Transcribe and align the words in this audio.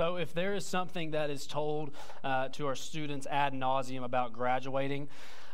So, 0.00 0.16
if 0.16 0.32
there 0.32 0.54
is 0.54 0.64
something 0.64 1.10
that 1.10 1.28
is 1.28 1.46
told 1.46 1.90
uh, 2.24 2.48
to 2.52 2.66
our 2.68 2.74
students 2.74 3.26
ad 3.26 3.52
nauseum 3.52 4.02
about 4.02 4.32
graduating, 4.32 5.08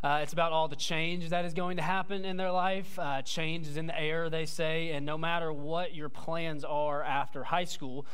uh, 0.04 0.20
it's 0.22 0.32
about 0.32 0.52
all 0.52 0.68
the 0.68 0.76
change 0.76 1.30
that 1.30 1.44
is 1.44 1.52
going 1.52 1.78
to 1.78 1.82
happen 1.82 2.24
in 2.24 2.36
their 2.36 2.52
life. 2.52 2.96
Uh, 2.96 3.22
change 3.22 3.66
is 3.66 3.76
in 3.76 3.88
the 3.88 4.00
air, 4.00 4.30
they 4.30 4.46
say, 4.46 4.90
and 4.90 5.04
no 5.04 5.18
matter 5.18 5.52
what 5.52 5.96
your 5.96 6.08
plans 6.08 6.62
are 6.62 7.02
after 7.02 7.42
high 7.42 7.64
school, 7.64 8.06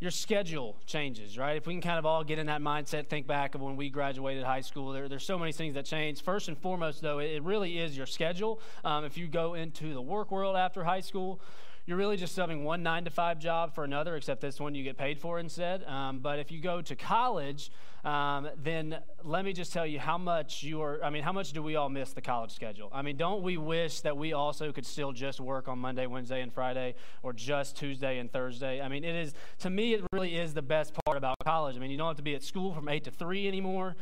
your 0.00 0.10
schedule 0.10 0.74
changes, 0.86 1.36
right? 1.36 1.58
If 1.58 1.66
we 1.66 1.74
can 1.74 1.82
kind 1.82 1.98
of 1.98 2.06
all 2.06 2.24
get 2.24 2.38
in 2.38 2.46
that 2.46 2.62
mindset, 2.62 3.08
think 3.08 3.26
back 3.26 3.54
of 3.54 3.60
when 3.60 3.76
we 3.76 3.90
graduated 3.90 4.42
high 4.42 4.62
school, 4.62 4.90
there, 4.90 5.06
there's 5.06 5.26
so 5.26 5.38
many 5.38 5.52
things 5.52 5.74
that 5.74 5.84
change. 5.84 6.22
First 6.22 6.48
and 6.48 6.56
foremost, 6.56 7.02
though, 7.02 7.18
it, 7.18 7.42
really 7.42 7.78
is 7.78 7.94
your 7.94 8.06
schedule. 8.06 8.58
Um, 8.86 9.04
if 9.04 9.18
you 9.18 9.28
go 9.28 9.52
into 9.52 9.92
the 9.92 10.00
work 10.00 10.30
world 10.30 10.56
after 10.56 10.82
high 10.82 11.00
school, 11.00 11.42
you're 11.86 11.98
really 11.98 12.16
just 12.16 12.36
subbing 12.36 12.62
one 12.62 12.82
nine 12.82 13.04
to 13.04 13.10
five 13.10 13.38
job 13.38 13.74
for 13.74 13.84
another, 13.84 14.16
except 14.16 14.40
this 14.40 14.58
one 14.58 14.74
you 14.74 14.82
get 14.82 14.96
paid 14.96 15.18
for 15.18 15.38
instead. 15.38 15.84
Um, 15.84 16.20
but 16.20 16.38
if 16.38 16.50
you 16.50 16.58
go 16.60 16.80
to 16.80 16.96
college, 16.96 17.70
um, 18.06 18.48
then 18.62 18.98
let 19.22 19.44
me 19.44 19.52
just 19.52 19.70
tell 19.70 19.86
you 19.86 19.98
how 19.98 20.16
much 20.16 20.62
you 20.62 20.80
are. 20.80 21.04
I 21.04 21.10
mean, 21.10 21.22
how 21.22 21.32
much 21.32 21.52
do 21.52 21.62
we 21.62 21.76
all 21.76 21.90
miss 21.90 22.14
the 22.14 22.22
college 22.22 22.52
schedule? 22.52 22.88
I 22.90 23.02
mean, 23.02 23.18
don't 23.18 23.42
we 23.42 23.58
wish 23.58 24.00
that 24.00 24.16
we 24.16 24.32
also 24.32 24.72
could 24.72 24.86
still 24.86 25.12
just 25.12 25.40
work 25.40 25.68
on 25.68 25.78
Monday, 25.78 26.06
Wednesday, 26.06 26.40
and 26.40 26.50
Friday, 26.50 26.94
or 27.22 27.34
just 27.34 27.76
Tuesday 27.76 28.18
and 28.18 28.32
Thursday? 28.32 28.80
I 28.80 28.88
mean, 28.88 29.04
it 29.04 29.14
is, 29.14 29.34
to 29.58 29.68
me, 29.68 29.92
it 29.92 30.04
really 30.10 30.36
is 30.36 30.54
the 30.54 30.62
best 30.62 30.94
part 31.04 31.18
about 31.18 31.36
college. 31.44 31.76
I 31.76 31.80
mean, 31.80 31.90
you 31.90 31.98
don't 31.98 32.08
have 32.08 32.16
to 32.16 32.22
be 32.22 32.34
at 32.34 32.42
school 32.42 32.72
from 32.72 32.88
8 32.88 33.04
to 33.04 33.10
3 33.10 33.46
anymore 33.46 33.94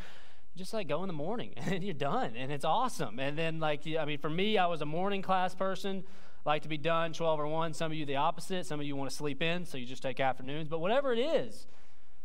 just 0.55 0.75
like 0.75 0.87
go 0.87 1.03
in 1.03 1.07
the 1.07 1.15
morning 1.15 1.55
and 1.57 1.83
you're 1.83 1.95
done 1.95 2.35
and 2.37 2.53
it's 2.53 2.65
awesome 2.67 3.19
and 3.19 3.39
then 3.39 3.59
like 3.59 3.85
i 3.99 4.05
mean 4.05 4.19
for 4.19 4.29
me 4.29 4.59
i 4.59 4.67
was 4.67 4.83
a 4.83 4.85
morning 4.85 5.23
class 5.23 5.55
person 5.55 6.05
like 6.45 6.63
to 6.63 6.69
be 6.69 6.79
done 6.79 7.13
12 7.13 7.41
or 7.41 7.47
1. 7.47 7.75
Some 7.75 7.93
of 7.93 7.99
you 7.99 8.05
the 8.05 8.17
opposite. 8.17 8.67
Some 8.67 8.81
of 8.81 8.87
you 8.87 8.97
want 8.97 9.11
to 9.11 9.17
sleep 9.17 9.43
in, 9.43 9.65
so 9.65 9.79
you 9.79 9.87
just 9.87 10.03
take 10.03 10.21
afternoons. 10.21 10.69
But 10.69 10.81
whatever 10.81 11.13
it 11.13 11.19
is, 11.19 11.67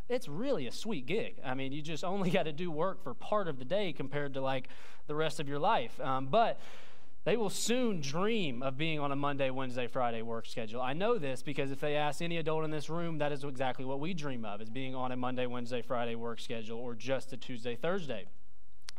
it's 0.10 0.28
really 0.28 0.68
a 0.68 0.72
sweet 0.72 1.06
gig. 1.06 1.40
I 1.46 1.54
mean, 1.54 1.72
you 1.72 1.82
just 1.82 2.04
only 2.04 2.30
got 2.30 2.44
to 2.44 2.52
do 2.52 2.72
work 2.72 3.04
for 3.04 3.14
part 3.14 3.48
of 3.48 3.60
the 3.60 3.66
day 3.66 3.94
compared 3.94 4.34
to 4.34 4.42
like 4.42 4.70
the 5.08 5.16
rest 5.16 5.40
of 5.40 5.48
your 5.48 5.60
life. 5.60 6.00
Um, 6.00 6.28
but 6.28 6.60
they 7.26 7.36
will 7.36 7.50
soon 7.50 8.00
dream 8.00 8.64
of 8.64 8.78
being 8.78 9.00
on 9.00 9.12
a 9.12 9.16
Monday, 9.16 9.50
Wednesday, 9.50 9.88
Friday 9.88 10.22
work 10.22 10.46
schedule. 10.46 10.82
I 10.82 10.94
know 10.94 11.18
this 11.18 11.44
because 11.44 11.72
if 11.72 11.80
they 11.82 11.98
ask 11.98 12.22
any 12.22 12.38
adult 12.38 12.64
in 12.64 12.72
this 12.72 12.90
room, 12.90 13.18
that 13.18 13.34
is 13.34 13.44
exactly 13.44 13.84
what 13.84 14.00
we 14.00 14.14
dream 14.14 14.46
of, 14.46 14.62
is 14.62 14.70
being 14.70 14.96
on 14.96 15.12
a 15.12 15.18
Monday, 15.18 15.46
Wednesday, 15.46 15.82
Friday 15.82 16.16
work 16.16 16.40
schedule 16.40 16.80
or 16.80 16.96
just 16.96 17.34
a 17.34 17.38
Tuesday, 17.38 17.76
Thursday. 17.76 18.28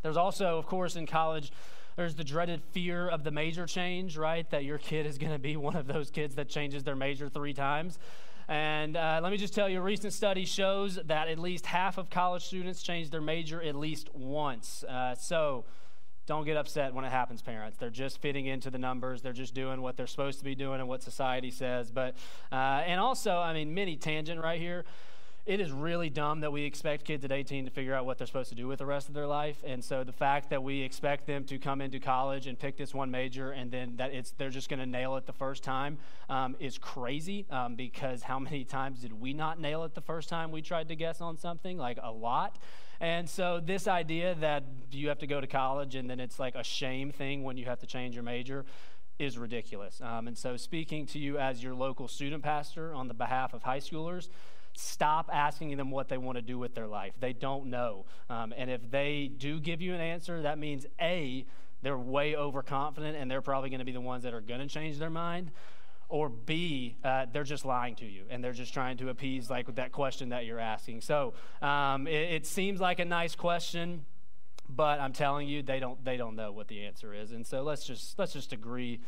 There's 0.03 0.19
also, 0.19 0.59
of 0.59 0.67
course, 0.67 0.95
in 0.95 1.07
college, 1.07 1.51
there's 1.99 2.15
the 2.15 2.23
dreaded 2.23 2.63
fear 2.71 3.09
of 3.09 3.25
the 3.25 3.33
major 3.33 3.67
change, 3.67 4.17
right? 4.17 4.49
That 4.51 4.65
your 4.65 4.79
kid 4.79 5.05
is 5.05 5.19
going 5.19 5.33
to 5.33 5.39
be 5.39 5.57
one 5.69 5.75
of 5.75 5.89
those 5.89 6.11
kids 6.11 6.37
that 6.37 6.49
changes 6.49 6.85
their 6.85 6.95
major 6.95 7.29
three 7.29 7.53
times. 7.53 7.99
And 8.47 8.97
uh, 8.97 9.19
let 9.21 9.33
me 9.33 9.37
just 9.37 9.53
tell 9.53 9.69
you, 9.69 9.81
a 9.81 9.83
recent 9.83 10.13
study 10.13 10.45
shows 10.45 11.01
that 11.07 11.27
at 11.27 11.41
least 11.41 11.67
half 11.67 11.99
of 11.99 12.09
college 12.09 12.45
students 12.45 12.83
change 12.83 13.11
their 13.11 13.21
major 13.21 13.61
at 13.61 13.75
least 13.75 14.15
once. 14.15 14.85
Uh, 14.85 15.17
so 15.17 15.65
don't 16.25 16.45
get 16.45 16.57
upset 16.57 16.95
when 16.95 17.05
it 17.05 17.11
happens, 17.11 17.43
parents. 17.43 17.77
They're 17.79 17.91
just 17.91 18.23
fitting 18.23 18.47
into 18.47 18.71
the 18.71 18.79
numbers. 18.79 19.21
They're 19.21 19.33
just 19.33 19.53
doing 19.53 19.83
what 19.83 19.97
they're 19.97 20.07
supposed 20.07 20.39
to 20.39 20.45
be 20.45 20.55
doing 20.55 20.79
and 20.79 20.89
what 20.89 21.03
society 21.03 21.51
says. 21.51 21.91
But 21.91 22.15
uh, 22.53 22.85
and 22.87 23.01
also, 23.01 23.39
I 23.39 23.53
mean, 23.53 23.75
mini 23.75 23.97
tangent 23.97 24.41
right 24.41 24.61
here 24.61 24.85
it 25.49 25.61
is 25.61 25.73
really 25.73 26.11
dumb 26.11 26.41
that 26.41 26.53
we 26.53 26.65
expect 26.65 27.07
kids 27.07 27.25
at 27.25 27.33
18 27.33 27.65
to 27.65 27.71
figure 27.71 27.95
out 27.95 28.05
what 28.05 28.19
they're 28.19 28.27
supposed 28.27 28.51
to 28.51 28.55
do 28.55 28.69
with 28.69 28.81
the 28.81 28.85
rest 28.85 29.09
of 29.09 29.15
their 29.15 29.27
life. 29.27 29.57
And 29.65 29.83
so 29.83 30.05
the 30.05 30.13
fact 30.13 30.51
that 30.51 30.63
we 30.63 30.83
expect 30.83 31.27
them 31.27 31.45
to 31.45 31.59
come 31.59 31.81
into 31.81 31.99
college 31.99 32.47
and 32.47 32.59
pick 32.59 32.77
this 32.77 32.93
one 32.93 33.11
major 33.11 33.53
and 33.53 33.71
then 33.71 33.97
that 33.97 34.13
it's 34.13 34.33
they're 34.33 34.51
just 34.51 34.69
going 34.69 34.81
to 34.81 34.87
nail 34.87 35.17
it 35.17 35.25
the 35.25 35.33
first 35.33 35.65
time 35.65 35.97
um, 36.29 36.55
is 36.61 36.77
crazy 36.77 37.47
um, 37.51 37.77
because 37.77 38.23
how 38.23 38.39
many 38.49 38.63
times 38.63 39.01
did 39.01 39.19
we 39.19 39.33
not 39.33 39.59
nail 39.59 39.85
it 39.85 39.95
the 39.95 40.03
first 40.03 40.29
time 40.29 40.53
we 40.53 40.61
tried 40.61 40.89
to 40.89 40.95
guess 40.95 41.23
on 41.23 41.39
something? 41.39 41.79
Like 41.79 41.99
a 42.03 42.13
lot. 42.13 42.59
And 43.01 43.27
so 43.27 43.59
this 43.59 43.89
idea 43.89 44.35
that 44.41 44.65
you 44.91 45.09
have 45.09 45.21
to 45.21 45.27
go 45.27 45.41
to 45.41 45.47
college 45.47 45.95
and 45.95 46.11
then 46.11 46.21
it's 46.21 46.39
like 46.39 46.57
a 46.57 46.65
shame 46.65 47.11
thing 47.11 47.43
when 47.43 47.57
you 47.57 47.65
have 47.65 47.79
to 47.79 47.87
change 47.87 48.15
your 48.15 48.25
major 48.25 48.67
is 49.19 49.39
ridiculous. 49.39 50.03
Um, 50.03 50.29
and 50.29 50.37
so 50.37 50.59
speaking 50.59 51.07
to 51.07 51.19
you 51.19 51.39
as 51.39 51.63
your 51.63 51.75
local 51.75 52.07
student 52.07 52.43
pastor 52.43 52.93
on 52.93 53.09
the 53.09 53.15
behalf 53.15 53.55
of 53.55 53.63
high 53.63 53.81
schoolers, 53.81 54.29
Stop 54.79 55.29
asking 55.33 55.77
them 55.77 55.91
what 55.91 56.09
they 56.09 56.19
want 56.19 56.37
to 56.37 56.43
do 56.43 56.57
with 56.57 56.73
their 56.73 56.87
life. 56.87 57.13
They 57.19 57.33
don't 57.33 57.67
know. 57.67 58.07
Um, 58.31 58.55
and 58.57 58.71
if 58.71 58.89
they 58.89 59.29
do 59.37 59.59
give 59.59 59.83
you 59.83 59.93
an 59.93 60.01
answer, 60.01 60.43
that 60.43 60.57
means 60.57 60.87
A, 61.01 61.45
they're 61.83 61.99
way 61.99 62.37
overconfident 62.37 63.17
and 63.17 63.29
they're 63.29 63.43
probably 63.43 63.71
going 63.71 63.81
to 63.81 63.85
be 63.85 63.91
the 63.91 64.01
ones 64.01 64.23
that 64.23 64.35
are 64.35 64.41
going 64.41 64.61
to 64.61 64.69
change 64.69 64.99
their 64.99 65.11
mind. 65.11 65.51
Or 66.09 66.29
B, 66.29 66.97
uh, 67.03 67.27
they're 67.33 67.43
just 67.43 67.65
lying 67.65 67.97
to 67.97 68.07
you 68.07 68.23
and 68.31 68.43
they're 68.43 68.53
just 68.53 68.73
trying 68.73 68.99
to 68.99 69.09
appease 69.09 69.51
like 69.51 69.67
with 69.67 69.77
that 69.77 69.91
question 69.91 70.29
that 70.29 70.47
you're 70.47 70.61
asking. 70.61 71.01
So 71.01 71.35
um, 71.61 72.07
it, 72.07 72.33
it 72.35 72.47
seems 72.47 72.81
like 72.81 73.01
a 73.01 73.05
nice 73.05 73.35
question 73.35 74.07
but 74.69 75.01
I'm 75.01 75.15
telling 75.15 75.49
you, 75.49 75.63
they 75.63 75.81
don't 75.81 76.05
they 76.05 76.19
don't 76.19 76.37
know 76.37 76.53
what 76.53 76.69
the 76.69 76.85
answer 76.85 77.15
is, 77.15 77.33
and 77.33 77.47
so 77.47 77.63
let's 77.63 77.87
just 77.87 78.19
let's 78.19 78.35
just 78.35 78.53
agree 78.53 79.01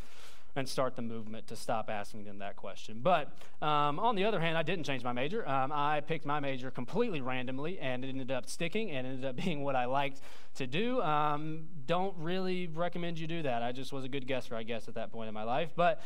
and 0.56 0.68
start 0.68 0.96
the 0.96 1.02
movement 1.02 1.46
to 1.48 1.56
stop 1.56 1.88
asking 1.90 2.24
them 2.24 2.38
that 2.38 2.56
question. 2.56 3.00
But 3.02 3.32
um, 3.62 3.98
on 3.98 4.16
the 4.16 4.24
other 4.24 4.40
hand, 4.40 4.56
I 4.58 4.62
didn't 4.62 4.84
change 4.84 5.04
my 5.04 5.12
major. 5.12 5.48
Um, 5.48 5.72
I 5.72 6.00
picked 6.00 6.26
my 6.26 6.40
major 6.40 6.70
completely 6.70 7.20
randomly, 7.20 7.78
and 7.78 8.04
it 8.04 8.08
ended 8.08 8.30
up 8.30 8.48
sticking 8.48 8.90
and 8.90 9.06
ended 9.06 9.24
up 9.24 9.36
being 9.44 9.62
what 9.62 9.76
I 9.76 9.86
liked 9.86 10.20
to 10.56 10.66
do. 10.66 11.00
Um, 11.02 11.68
don't 11.86 12.14
really 12.18 12.66
recommend 12.66 13.18
you 13.18 13.26
do 13.26 13.42
that. 13.42 13.62
I 13.62 13.72
just 13.72 13.92
was 13.92 14.04
a 14.04 14.08
good 14.08 14.26
guesser, 14.26 14.54
I 14.54 14.62
guess, 14.62 14.88
at 14.88 14.94
that 14.94 15.12
point 15.12 15.28
in 15.28 15.34
my 15.34 15.44
life. 15.44 15.70
But 15.76 16.02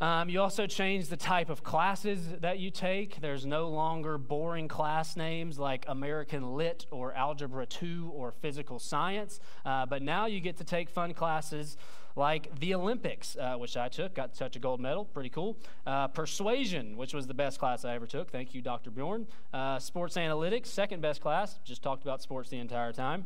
um, 0.00 0.28
you 0.28 0.40
also 0.40 0.66
change 0.66 1.08
the 1.08 1.16
type 1.16 1.50
of 1.50 1.62
classes 1.62 2.20
that 2.40 2.58
you 2.58 2.70
take. 2.70 3.20
There's 3.20 3.44
no 3.44 3.68
longer 3.68 4.16
boring 4.16 4.68
class 4.68 5.16
names 5.16 5.58
like 5.58 5.84
American 5.88 6.54
Lit 6.54 6.86
or 6.90 7.12
Algebra 7.12 7.66
2 7.66 8.10
or 8.14 8.32
Physical 8.32 8.78
Science, 8.78 9.40
uh, 9.64 9.86
but 9.86 10.02
now 10.02 10.26
you 10.26 10.40
get 10.40 10.56
to 10.56 10.64
take 10.64 10.88
fun 10.88 11.12
classes 11.12 11.76
like 12.16 12.58
the 12.58 12.74
Olympics, 12.74 13.36
uh, 13.36 13.56
which 13.56 13.76
I 13.76 13.88
took, 13.88 14.14
got 14.14 14.34
touch 14.34 14.56
a 14.56 14.58
gold 14.58 14.80
medal, 14.80 15.04
pretty 15.04 15.30
cool. 15.30 15.56
Uh, 15.86 16.08
persuasion, 16.08 16.96
which 16.96 17.14
was 17.14 17.26
the 17.26 17.34
best 17.34 17.58
class 17.58 17.84
I 17.84 17.94
ever 17.94 18.06
took. 18.06 18.30
Thank 18.30 18.54
you, 18.54 18.62
Dr. 18.62 18.90
Bjorn. 18.90 19.26
Uh, 19.52 19.78
sports 19.78 20.16
analytics, 20.16 20.66
second 20.66 21.02
best 21.02 21.20
class. 21.20 21.58
Just 21.64 21.82
talked 21.82 22.02
about 22.02 22.22
sports 22.22 22.50
the 22.50 22.58
entire 22.58 22.92
time. 22.92 23.24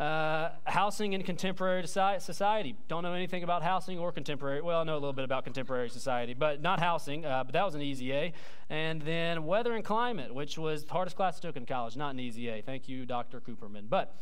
Uh, 0.00 0.52
housing 0.64 1.12
in 1.12 1.22
contemporary 1.22 1.86
society. 1.86 2.74
Don't 2.88 3.02
know 3.02 3.12
anything 3.12 3.42
about 3.42 3.62
housing 3.62 3.98
or 3.98 4.10
contemporary. 4.10 4.62
Well, 4.62 4.80
I 4.80 4.84
know 4.84 4.94
a 4.94 4.94
little 4.94 5.12
bit 5.12 5.26
about 5.26 5.44
contemporary 5.44 5.90
society, 5.90 6.32
but 6.32 6.62
not 6.62 6.80
housing. 6.80 7.26
Uh, 7.26 7.44
but 7.44 7.52
that 7.52 7.66
was 7.66 7.74
an 7.74 7.82
easy 7.82 8.10
A. 8.14 8.32
And 8.70 9.02
then 9.02 9.44
weather 9.44 9.74
and 9.74 9.84
climate, 9.84 10.34
which 10.34 10.56
was 10.56 10.86
the 10.86 10.92
hardest 10.94 11.16
class 11.16 11.36
I 11.36 11.40
took 11.40 11.56
in 11.58 11.66
college. 11.66 11.98
Not 11.98 12.14
an 12.14 12.20
easy 12.20 12.48
A. 12.48 12.62
Thank 12.62 12.88
you, 12.88 13.04
Dr. 13.04 13.42
Cooperman. 13.42 13.90
But 13.90 14.14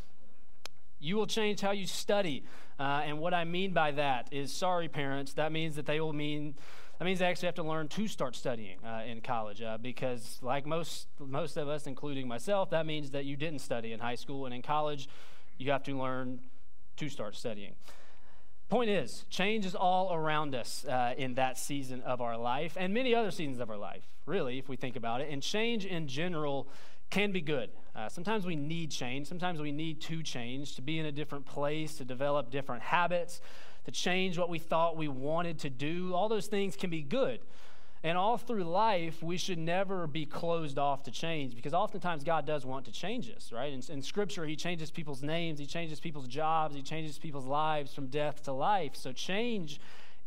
you 0.99 1.15
will 1.15 1.29
change 1.29 1.61
how 1.61 1.71
you 1.71 1.87
study. 1.87 2.43
Uh, 2.81 3.03
and 3.05 3.21
what 3.21 3.33
I 3.33 3.45
mean 3.45 3.73
by 3.73 3.93
that 3.93 4.31
is, 4.33 4.53
sorry, 4.53 4.89
parents, 4.89 5.35
that 5.35 5.53
means 5.53 5.77
that 5.77 5.87
they 5.87 6.01
will 6.01 6.13
mean. 6.13 6.57
That 6.99 7.05
means 7.05 7.21
they 7.21 7.27
actually 7.27 7.47
have 7.47 7.55
to 7.55 7.63
learn 7.63 7.87
to 7.87 8.09
start 8.09 8.35
studying 8.35 8.85
uh, 8.85 9.05
in 9.07 9.21
college 9.21 9.63
uh, 9.63 9.79
because, 9.81 10.41
like 10.43 10.67
most, 10.67 11.07
most 11.21 11.57
of 11.57 11.69
us, 11.69 11.87
including 11.87 12.27
myself, 12.27 12.71
that 12.71 12.87
means 12.87 13.13
that 13.13 13.25
you 13.25 13.37
didn't 13.37 13.61
study 13.61 13.93
in 13.93 14.01
high 14.01 14.17
school. 14.17 14.47
And 14.47 14.53
in 14.53 14.63
college, 14.63 15.09
you 15.59 15.71
have 15.71 15.83
to 15.85 15.99
learn 15.99 16.41
to 16.97 17.09
start 17.09 17.37
studying. 17.37 17.75
Point 18.69 18.91
is, 18.91 19.25
change 19.31 19.65
is 19.65 19.75
all 19.75 20.13
around 20.13 20.55
us 20.55 20.85
uh, 20.85 21.15
in 21.17 21.35
that 21.35 21.59
season 21.59 22.03
of 22.03 22.21
our 22.21 22.37
life 22.37 22.77
and 22.79 22.93
many 22.93 23.15
other 23.15 23.31
seasons 23.31 23.61
of 23.61 23.71
our 23.71 23.79
life, 23.79 24.05
really, 24.27 24.59
if 24.59 24.69
we 24.69 24.77
think 24.77 24.95
about 24.95 25.23
it. 25.23 25.29
And 25.31 25.43
change 25.43 25.87
in 25.87 26.07
general 26.07 26.69
can 27.09 27.33
be 27.33 27.41
good. 27.41 27.71
Uh, 27.97 28.11
sometimes 28.11 28.45
we 28.45 28.57
need 28.57 28.91
change. 28.91 29.27
Sometimes 29.27 29.61
we 29.61 29.73
need 29.73 30.03
to 30.03 30.23
change, 30.23 30.77
to 30.77 30.83
be 30.83 30.99
in 30.99 31.07
a 31.07 31.13
different 31.13 31.47
place, 31.47 31.97
to 31.97 32.05
develop 32.05 32.51
different 32.51 32.83
habits, 32.83 33.41
to 33.87 33.91
change 33.91 34.37
what 34.37 34.51
we 34.51 34.59
thought 34.59 34.99
we 34.99 35.09
wanted 35.09 35.59
to 35.61 35.71
do. 35.71 36.13
All 36.15 36.29
those 36.29 36.47
things 36.47 36.77
can 36.77 36.91
be 36.91 37.01
good. 37.01 37.41
And 38.05 38.17
all 38.17 38.39
through 38.39 38.65
life, 38.65 39.23
we 39.23 39.37
should 39.37 39.59
never 39.59 40.07
be 40.07 40.25
closed 40.25 40.79
off 40.79 41.03
to 41.05 41.11
change 41.11 41.57
because 41.57 41.75
oftentimes 41.75 42.23
God 42.23 42.47
does 42.47 42.65
want 42.65 42.85
to 42.85 42.93
change 42.93 43.29
us, 43.31 43.53
right? 43.53 43.73
In, 43.73 43.83
in, 43.89 44.03
Scripture, 44.03 44.45
He 44.45 44.55
changes 44.55 44.91
people's 44.91 45.23
names, 45.23 45.59
He 45.59 45.67
changes 45.67 45.99
people's 45.99 46.29
jobs, 46.29 46.77
He 46.77 46.83
changes 46.83 47.19
people's 47.19 47.47
lives 47.47 47.93
from 47.93 48.07
death 48.07 48.45
to 48.45 48.53
life. 48.53 48.95
So 48.95 49.13
change 49.13 49.81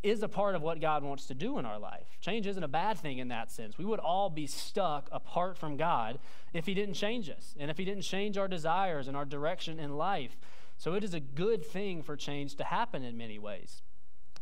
is 0.03 0.23
a 0.23 0.27
part 0.27 0.56
of 0.56 0.62
what 0.62 0.81
God 0.81 1.03
wants 1.03 1.27
to 1.27 1.33
do 1.33 1.59
in 1.59 1.65
our 1.65 1.77
life. 1.77 2.18
Change 2.19 2.47
isn't 2.47 2.63
a 2.63 2.68
bad 2.68 2.97
thing 2.97 3.19
in 3.19 3.27
that 3.27 3.51
sense. 3.51 3.77
We 3.77 3.85
would 3.85 4.00
all 4.00 4.29
be 4.29 4.47
stuck 4.47 5.07
apart 5.12 5.57
from 5.57 5.77
God 5.77 6.19
if 6.53 6.65
He 6.65 6.73
didn't 6.73 6.95
change 6.95 7.29
us 7.29 7.56
and 7.59 7.69
if 7.69 7.77
He 7.77 7.85
didn't 7.85 8.03
change 8.03 8.38
our 8.38 8.47
desires 8.47 9.07
and 9.07 9.15
our 9.15 9.25
direction 9.25 9.79
in 9.79 9.95
life. 9.95 10.38
So 10.77 10.94
it 10.95 11.03
is 11.03 11.13
a 11.13 11.19
good 11.19 11.63
thing 11.63 12.01
for 12.01 12.15
change 12.15 12.56
to 12.56 12.63
happen 12.63 13.03
in 13.03 13.15
many 13.15 13.38
ways. 13.38 13.83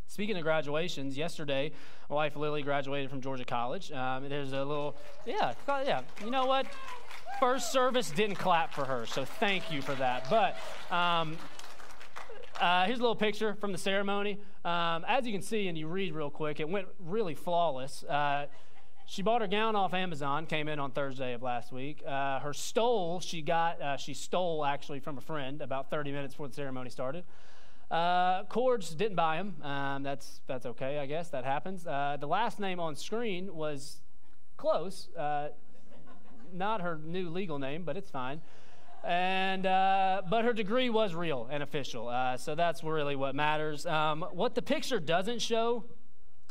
Speaking 0.10 0.36
of 0.38 0.44
graduations, 0.44 1.16
yesterday 1.16 1.72
my 2.10 2.16
wife 2.16 2.36
Lily 2.36 2.64
graduated 2.64 3.12
from 3.12 3.22
Georgia 3.22 3.46
College. 3.46 3.92
Um, 3.92 4.28
there's 4.28 4.54
a 4.54 4.66
little, 4.66 4.98
yeah, 5.24 5.54
yeah. 5.68 6.02
You 6.26 6.32
know 6.32 6.48
what? 6.48 6.66
First 7.40 7.72
service 7.72 8.10
didn't 8.10 8.38
clap 8.38 8.74
for 8.74 8.86
her, 8.86 9.06
so 9.06 9.24
thank 9.24 9.72
you 9.72 9.84
for 9.84 9.94
that. 9.94 10.28
But 10.28 10.58
um, 10.94 11.38
uh, 12.60 12.86
here's 12.88 12.98
a 12.98 13.02
little 13.04 13.16
picture 13.16 13.54
from 13.54 13.72
the 13.72 13.78
ceremony. 13.78 14.40
Um, 14.66 15.06
as 15.08 15.28
you 15.28 15.32
can 15.32 15.44
see, 15.44 15.68
and 15.68 15.78
you 15.78 15.88
read 15.88 16.16
real 16.16 16.32
quick, 16.32 16.60
it 16.60 16.68
went 16.68 16.88
really 17.00 17.36
flawless. 17.36 18.04
Uh, 18.04 18.48
She 19.06 19.22
bought 19.22 19.42
her 19.42 19.48
gown 19.48 19.76
off 19.76 19.94
Amazon, 19.94 20.48
came 20.48 20.68
in 20.68 20.80
on 20.80 20.90
Thursday 20.90 21.34
of 21.34 21.44
last 21.44 21.72
week. 21.72 22.02
Uh, 22.06 22.40
her 22.40 22.54
stole, 22.54 23.20
she 23.20 23.44
got, 23.44 23.80
uh, 23.80 23.96
she 23.96 24.16
stole 24.16 24.66
actually 24.66 25.02
from 25.02 25.20
a 25.20 25.22
friend 25.22 25.62
about 25.62 25.92
30 25.92 26.12
minutes 26.12 26.34
before 26.34 26.48
the 26.48 26.56
ceremony 26.56 26.90
started. 26.90 27.26
Uh, 27.92 28.44
cords 28.44 28.94
didn't 28.94 29.16
buy 29.16 29.38
them. 29.38 29.56
Um, 29.64 30.04
that's 30.04 30.42
that's 30.46 30.66
okay, 30.68 31.00
I 31.00 31.08
guess 31.08 31.30
that 31.30 31.44
happens. 31.44 31.88
Uh, 31.88 32.18
the 32.20 32.28
last 32.28 32.60
name 32.60 32.80
on 32.80 32.96
screen 32.96 33.56
was 33.56 34.02
close, 34.58 35.10
uh, 35.18 35.48
not 36.54 36.82
her 36.82 37.00
new 37.04 37.30
legal 37.30 37.58
name, 37.58 37.84
but 37.84 37.98
it's 37.98 38.12
fine. 38.12 38.42
And 39.04 39.66
uh, 39.66 40.22
but 40.30 40.46
her 40.46 40.54
degree 40.54 40.92
was 40.92 41.16
real 41.16 41.48
and 41.50 41.64
official, 41.64 42.10
uh, 42.10 42.38
so 42.38 42.54
that's 42.54 42.84
really 42.84 43.16
what 43.16 43.34
matters. 43.34 43.88
Um, 43.88 44.24
what 44.34 44.54
the 44.54 44.62
picture 44.62 45.00
doesn't 45.00 45.42
show 45.42 45.86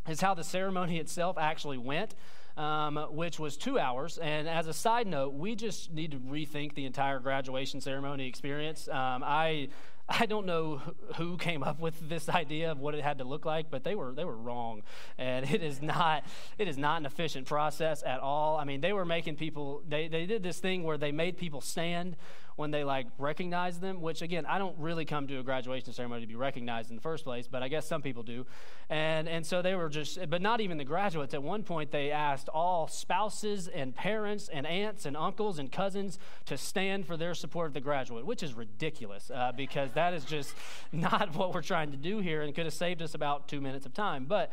is 0.09 0.21
how 0.21 0.35
the 0.35 0.45
ceremony 0.45 0.99
itself 0.99 1.37
actually 1.39 1.79
went. 1.79 2.15
Um, 2.57 2.97
which 3.13 3.39
was 3.39 3.57
two 3.57 3.79
hours. 3.79 4.19
And 4.19 4.49
as 4.49 4.67
a 4.67 4.73
side 4.73 5.07
note, 5.07 5.33
we 5.33 5.55
just 5.55 5.93
need 5.93 6.11
to 6.11 6.17
rethink 6.19 6.75
the 6.75 6.87
entire 6.87 7.21
graduation 7.21 7.81
ceremony 7.81 8.27
experience. 8.27 8.89
Um, 8.89 9.23
I 9.23 9.69
I 10.09 10.25
don't 10.25 10.47
know 10.47 10.81
who 11.17 11.37
came 11.37 11.63
up 11.63 11.81
with 11.81 12.09
this 12.09 12.29
idea 12.31 12.73
of 12.73 12.81
what 12.81 12.95
it 12.95 13.03
had 13.03 13.19
to 13.19 13.25
look 13.25 13.45
like, 13.45 13.71
but 13.71 13.85
they 13.85 13.95
were 13.95 14.13
they 14.13 14.25
were 14.25 14.37
wrong, 14.37 14.83
and 15.19 15.49
it 15.49 15.63
is 15.63 15.83
not 15.83 16.25
it 16.57 16.67
is 16.67 16.79
not 16.79 17.01
an 17.01 17.07
efficient 17.07 17.47
process 17.47 18.03
at 18.03 18.21
all. 18.21 18.57
I 18.57 18.65
mean, 18.65 18.81
they 18.81 18.95
were 18.95 19.05
making 19.05 19.37
people 19.37 19.83
they 19.87 20.09
they 20.09 20.25
did 20.25 20.43
this 20.43 20.61
thing 20.61 20.83
where 20.85 20.97
they 20.97 21.13
made 21.13 21.37
people 21.37 21.61
stand 21.61 22.17
when 22.59 22.73
they 22.73 22.83
like 22.83 23.07
recognize 23.19 23.79
them, 23.79 24.01
which 24.01 24.21
again, 24.21 24.45
I 24.45 24.59
don't 24.59 24.77
really 24.79 25.05
come 25.05 25.29
to 25.29 25.39
a 25.39 25.43
graduation 25.43 25.93
ceremony 25.93 26.23
to 26.23 26.27
be 26.27 26.35
recognized 26.35 26.91
in 26.91 26.97
the 26.97 27.03
first 27.03 27.23
place, 27.23 27.47
but 27.47 27.63
I 27.63 27.69
guess 27.69 27.87
some 27.87 28.03
people 28.03 28.25
do. 28.25 28.47
And 28.91 29.29
and 29.29 29.47
so 29.47 29.63
they 29.63 29.77
were 29.77 29.89
just 29.89 30.19
but 30.29 30.43
not 30.43 30.61
even 30.61 30.77
the 30.77 30.85
graduates. 30.85 31.35
At 31.35 31.43
one 31.43 31.63
point 31.63 31.93
they 31.93 32.11
asked 32.11 32.49
all 32.49 32.89
spouses 32.89 33.69
and 33.69 33.95
parents 33.95 34.49
and 34.53 34.67
aunts 34.67 35.07
and 35.07 35.17
uncles 35.17 35.61
and 35.61 35.71
cousins 35.71 36.19
to 36.47 36.59
stand 36.59 37.07
for 37.07 37.17
their 37.17 37.35
support 37.35 37.69
of 37.69 37.75
the 37.75 37.81
graduate, 37.81 38.27
which 38.27 38.43
is 38.43 38.55
ridiculous 38.55 39.31
uh, 39.33 39.53
because 39.57 39.93
that 39.93 40.13
is 40.13 40.25
just 40.25 40.53
not 40.93 41.35
what 41.37 41.55
we're 41.55 41.63
trying 41.63 41.93
to 41.93 41.97
do 41.97 42.19
here 42.19 42.43
and 42.43 42.55
could 42.55 42.65
have 42.65 42.75
saved 42.75 43.03
us 43.03 43.15
about 43.15 43.47
2 43.47 43.61
minutes 43.61 43.87
of 43.87 43.95
time. 43.95 44.25
But 44.25 44.53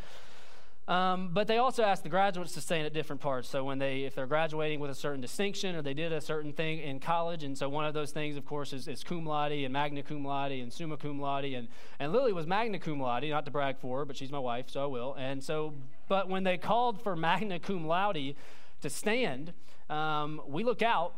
um, 0.88 1.32
but 1.34 1.48
they 1.48 1.58
also 1.58 1.82
ask 1.82 2.04
the 2.04 2.10
graduates 2.10 2.54
to 2.54 2.62
stand 2.62 2.86
at 2.86 2.94
different 2.94 3.20
parts. 3.20 3.50
So 3.50 3.64
when 3.64 3.80
they, 3.80 4.02
if 4.04 4.14
they're 4.14 4.28
graduating 4.28 4.80
with 4.80 4.92
a 4.92 4.96
certain 4.96 5.20
distinction 5.20 5.76
or 5.76 5.82
they 5.82 5.96
did 5.96 6.14
a 6.14 6.22
certain 6.22 6.54
thing 6.54 6.80
in 6.80 7.00
college, 7.00 7.44
and 7.44 7.58
so 7.58 7.68
one 7.68 7.86
of 7.86 7.96
those 7.96 8.12
things, 8.12 8.38
of 8.38 8.46
course, 8.46 8.72
is, 8.72 8.88
is 8.88 9.04
cum 9.04 9.26
laude 9.26 9.52
and 9.52 9.74
magna 9.74 10.04
cum 10.04 10.24
laude 10.24 10.52
and 10.52 10.72
summa 10.72 10.96
cum 10.96 11.20
laude, 11.20 11.46
and 11.46 11.70
and 12.00 12.12
Lily 12.12 12.34
was 12.34 12.46
magna 12.46 12.78
cum 12.78 13.00
laude, 13.00 13.30
not 13.30 13.46
to 13.46 13.52
brag 13.52 13.80
for 13.80 14.00
her, 14.00 14.06
but 14.06 14.16
she's 14.16 14.32
my 14.32 14.40
wife, 14.40 14.70
so 14.70 14.84
I 14.84 14.86
will. 14.86 15.16
And 15.16 15.44
so, 15.44 15.74
but 16.08 16.30
when 16.30 16.44
they 16.44 16.58
called 16.58 17.02
for 17.02 17.16
magna 17.16 17.60
cum 17.60 17.88
laude 17.88 18.36
to 18.82 18.90
stand, 18.90 19.54
um, 19.90 20.40
we 20.48 20.64
look 20.64 20.84
out. 20.84 21.16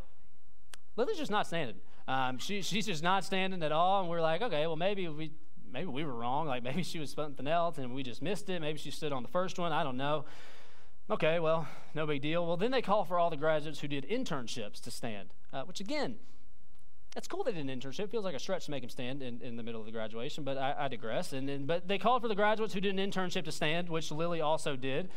Lily's 0.95 1.17
just 1.17 1.31
not 1.31 1.45
standing. 1.45 1.75
Um, 2.07 2.37
she, 2.37 2.61
she's 2.61 2.85
just 2.85 3.03
not 3.03 3.25
standing 3.25 3.61
at 3.61 3.73
all, 3.73 3.99
and 3.99 4.09
we're 4.09 4.21
like, 4.21 4.41
okay, 4.41 4.65
well 4.65 4.77
maybe 4.77 5.09
we 5.09 5.31
maybe 5.71 5.87
we 5.87 6.03
were 6.03 6.13
wrong. 6.13 6.47
Like 6.47 6.63
maybe 6.69 6.83
she 6.83 6.99
was 6.99 7.11
something 7.11 7.47
else 7.47 7.77
and 7.77 7.93
we 7.93 8.03
just 8.03 8.21
missed 8.21 8.49
it. 8.49 8.61
Maybe 8.61 8.77
she 8.77 8.91
stood 8.91 9.11
on 9.11 9.23
the 9.23 9.29
first 9.29 9.59
one. 9.59 9.71
I 9.71 9.83
don't 9.83 9.97
know. 9.97 10.25
Okay, 11.09 11.39
well, 11.39 11.67
no 11.95 12.05
big 12.05 12.21
deal. 12.21 12.45
Well, 12.45 12.57
then 12.57 12.71
they 12.71 12.81
call 12.81 13.05
for 13.05 13.17
all 13.17 13.29
the 13.29 13.37
graduates 13.37 13.79
who 13.79 13.87
did 13.87 14.09
internships 14.09 14.81
to 14.81 14.91
stand, 14.91 15.29
uh, 15.53 15.61
which 15.63 15.79
again, 15.79 16.17
that's 17.15 17.27
cool 17.27 17.43
they 17.43 17.53
did 17.53 17.67
an 17.67 17.79
internship. 17.79 18.11
Feels 18.11 18.25
like 18.25 18.35
a 18.35 18.39
stretch 18.39 18.65
to 18.65 18.71
make 18.71 18.83
them 18.83 18.89
stand 18.89 19.23
in, 19.23 19.41
in 19.41 19.55
the 19.55 19.63
middle 19.63 19.79
of 19.79 19.85
the 19.85 19.91
graduation, 19.91 20.43
but 20.43 20.57
I, 20.57 20.75
I 20.77 20.87
digress. 20.89 21.31
And, 21.31 21.49
and 21.49 21.65
but 21.65 21.87
they 21.87 21.97
called 21.97 22.21
for 22.21 22.27
the 22.27 22.35
graduates 22.35 22.73
who 22.73 22.81
did 22.81 22.97
an 22.97 23.11
internship 23.11 23.45
to 23.45 23.51
stand, 23.51 23.89
which 23.89 24.11
Lily 24.11 24.41
also 24.41 24.75
did. 24.75 25.09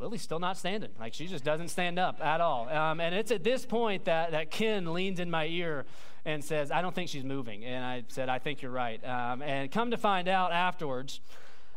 Lily's 0.00 0.22
still 0.22 0.40
not 0.40 0.58
standing. 0.58 0.90
Like 0.98 1.14
she 1.14 1.28
just 1.28 1.44
doesn't 1.44 1.68
stand 1.68 1.98
up 1.98 2.20
at 2.20 2.40
all. 2.40 2.68
Um, 2.68 3.00
and 3.00 3.14
it's 3.14 3.30
at 3.30 3.44
this 3.44 3.64
point 3.64 4.06
that, 4.06 4.32
that 4.32 4.50
Ken 4.50 4.92
leans 4.92 5.20
in 5.20 5.30
my 5.30 5.46
ear 5.46 5.86
and 6.24 6.44
says, 6.44 6.70
I 6.70 6.82
don't 6.82 6.94
think 6.94 7.08
she's 7.08 7.24
moving. 7.24 7.64
And 7.64 7.84
I 7.84 8.04
said, 8.08 8.28
I 8.28 8.38
think 8.38 8.62
you're 8.62 8.70
right. 8.70 9.02
Um, 9.04 9.42
and 9.42 9.70
come 9.70 9.90
to 9.90 9.96
find 9.96 10.28
out 10.28 10.52
afterwards, 10.52 11.20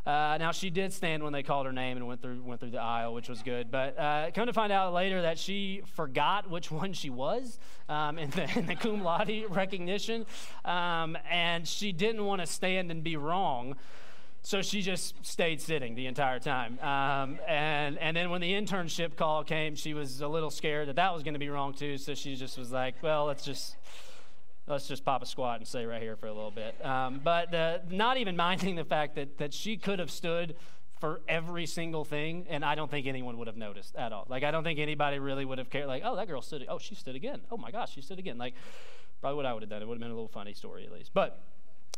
uh, 0.06 0.38
now 0.40 0.52
she 0.52 0.70
did 0.70 0.94
stand 0.94 1.24
when 1.24 1.34
they 1.34 1.42
called 1.42 1.66
her 1.66 1.74
name 1.74 1.98
and 1.98 2.08
went 2.08 2.22
through 2.22 2.40
went 2.44 2.60
through 2.60 2.70
the 2.70 2.82
aisle, 2.82 3.14
which 3.16 3.28
was 3.28 3.42
good. 3.42 3.72
But 3.72 3.98
uh, 3.98 4.30
come 4.36 4.46
to 4.46 4.54
find 4.54 4.72
out 4.72 4.94
later 4.94 5.24
that 5.24 5.40
she 5.40 5.82
forgot 5.96 6.50
which 6.50 6.70
one 6.70 6.94
she 6.94 7.10
was 7.10 7.58
um, 7.90 8.20
in, 8.20 8.30
the, 8.30 8.44
in, 8.56 8.68
the, 8.68 8.76
cum 8.76 9.04
laude 9.04 9.46
recognition, 9.50 10.28
um, 10.64 11.18
and 11.30 11.68
she 11.68 11.92
didn't 11.92 12.24
want 12.24 12.42
to 12.42 12.48
stand 12.48 12.92
and 12.92 13.04
be 13.04 13.18
wrong. 13.18 13.76
So 14.44 14.62
she 14.62 14.84
just 14.84 15.26
stayed 15.26 15.60
sitting 15.60 15.96
the 15.96 16.06
entire 16.06 16.38
time. 16.38 16.78
Um, 16.80 17.40
and, 17.48 17.98
and 17.98 18.16
then 18.16 18.30
when 18.30 18.42
the 18.42 18.52
internship 18.52 19.16
call 19.16 19.44
came, 19.44 19.74
she 19.74 19.96
was 19.96 20.22
a 20.22 20.28
little 20.28 20.52
scared 20.52 20.88
that 20.90 20.98
that 20.98 21.16
was 21.16 21.24
going 21.24 21.34
to 21.34 21.40
be 21.40 21.50
wrong 21.50 21.74
too. 21.74 21.98
So 21.98 22.14
she 22.14 22.36
just 22.36 22.56
was 22.56 22.72
like, 22.72 22.94
well, 23.02 23.26
let's 23.26 23.44
just 23.44 23.76
let's 24.68 24.88
just 24.88 25.06
pop 25.06 25.22
a 25.22 25.26
squat 25.26 25.60
and 25.60 25.68
stay 25.68 25.86
right 25.86 26.02
here 26.02 26.16
for 26.16 26.28
a 26.28 26.34
little 26.34 26.52
bit. 26.52 26.84
Um, 26.86 27.22
but 27.24 27.52
not 27.90 28.18
even 28.18 28.36
minding 28.36 28.76
the 28.76 28.86
fact 28.86 29.16
that, 29.16 29.38
that 29.38 29.54
she 29.54 29.78
could 29.78 30.00
have 30.00 30.12
stood 30.12 30.56
for 31.00 31.22
every 31.28 31.66
single 31.66 32.06
thing, 32.06 32.46
and 32.50 32.64
I 32.64 32.76
don't 32.76 32.90
think 32.90 33.06
anyone 33.06 33.38
would 33.38 33.48
have 33.48 33.58
noticed 33.58 33.96
at 33.96 34.14
all. 34.14 34.26
Like, 34.30 34.44
I 34.44 34.52
don't 34.52 34.64
think 34.64 34.80
anybody 34.80 35.20
really 35.20 35.44
would 35.44 35.58
have 35.58 35.70
cared. 35.70 35.88
Like, 35.88 36.04
oh, 36.06 36.16
that 36.16 36.28
girl 36.28 36.42
stood. 36.42 36.66
Oh, 36.70 36.80
she 36.80 36.96
stood 36.96 37.16
again. 37.16 37.42
Oh 37.52 37.58
my 37.58 37.70
gosh, 37.70 37.94
she 37.94 38.02
stood 38.02 38.18
again. 38.18 38.38
Like, 38.38 38.54
probably 39.20 39.36
what 39.36 39.46
I 39.46 39.54
would 39.54 39.62
have 39.62 39.70
done. 39.70 39.82
It 39.82 39.88
would 39.88 39.96
have 39.96 40.02
been 40.02 40.12
a 40.12 40.16
little 40.16 40.30
funny 40.30 40.54
story 40.54 40.86
at 40.86 40.92
least. 40.92 41.12
But 41.14 41.42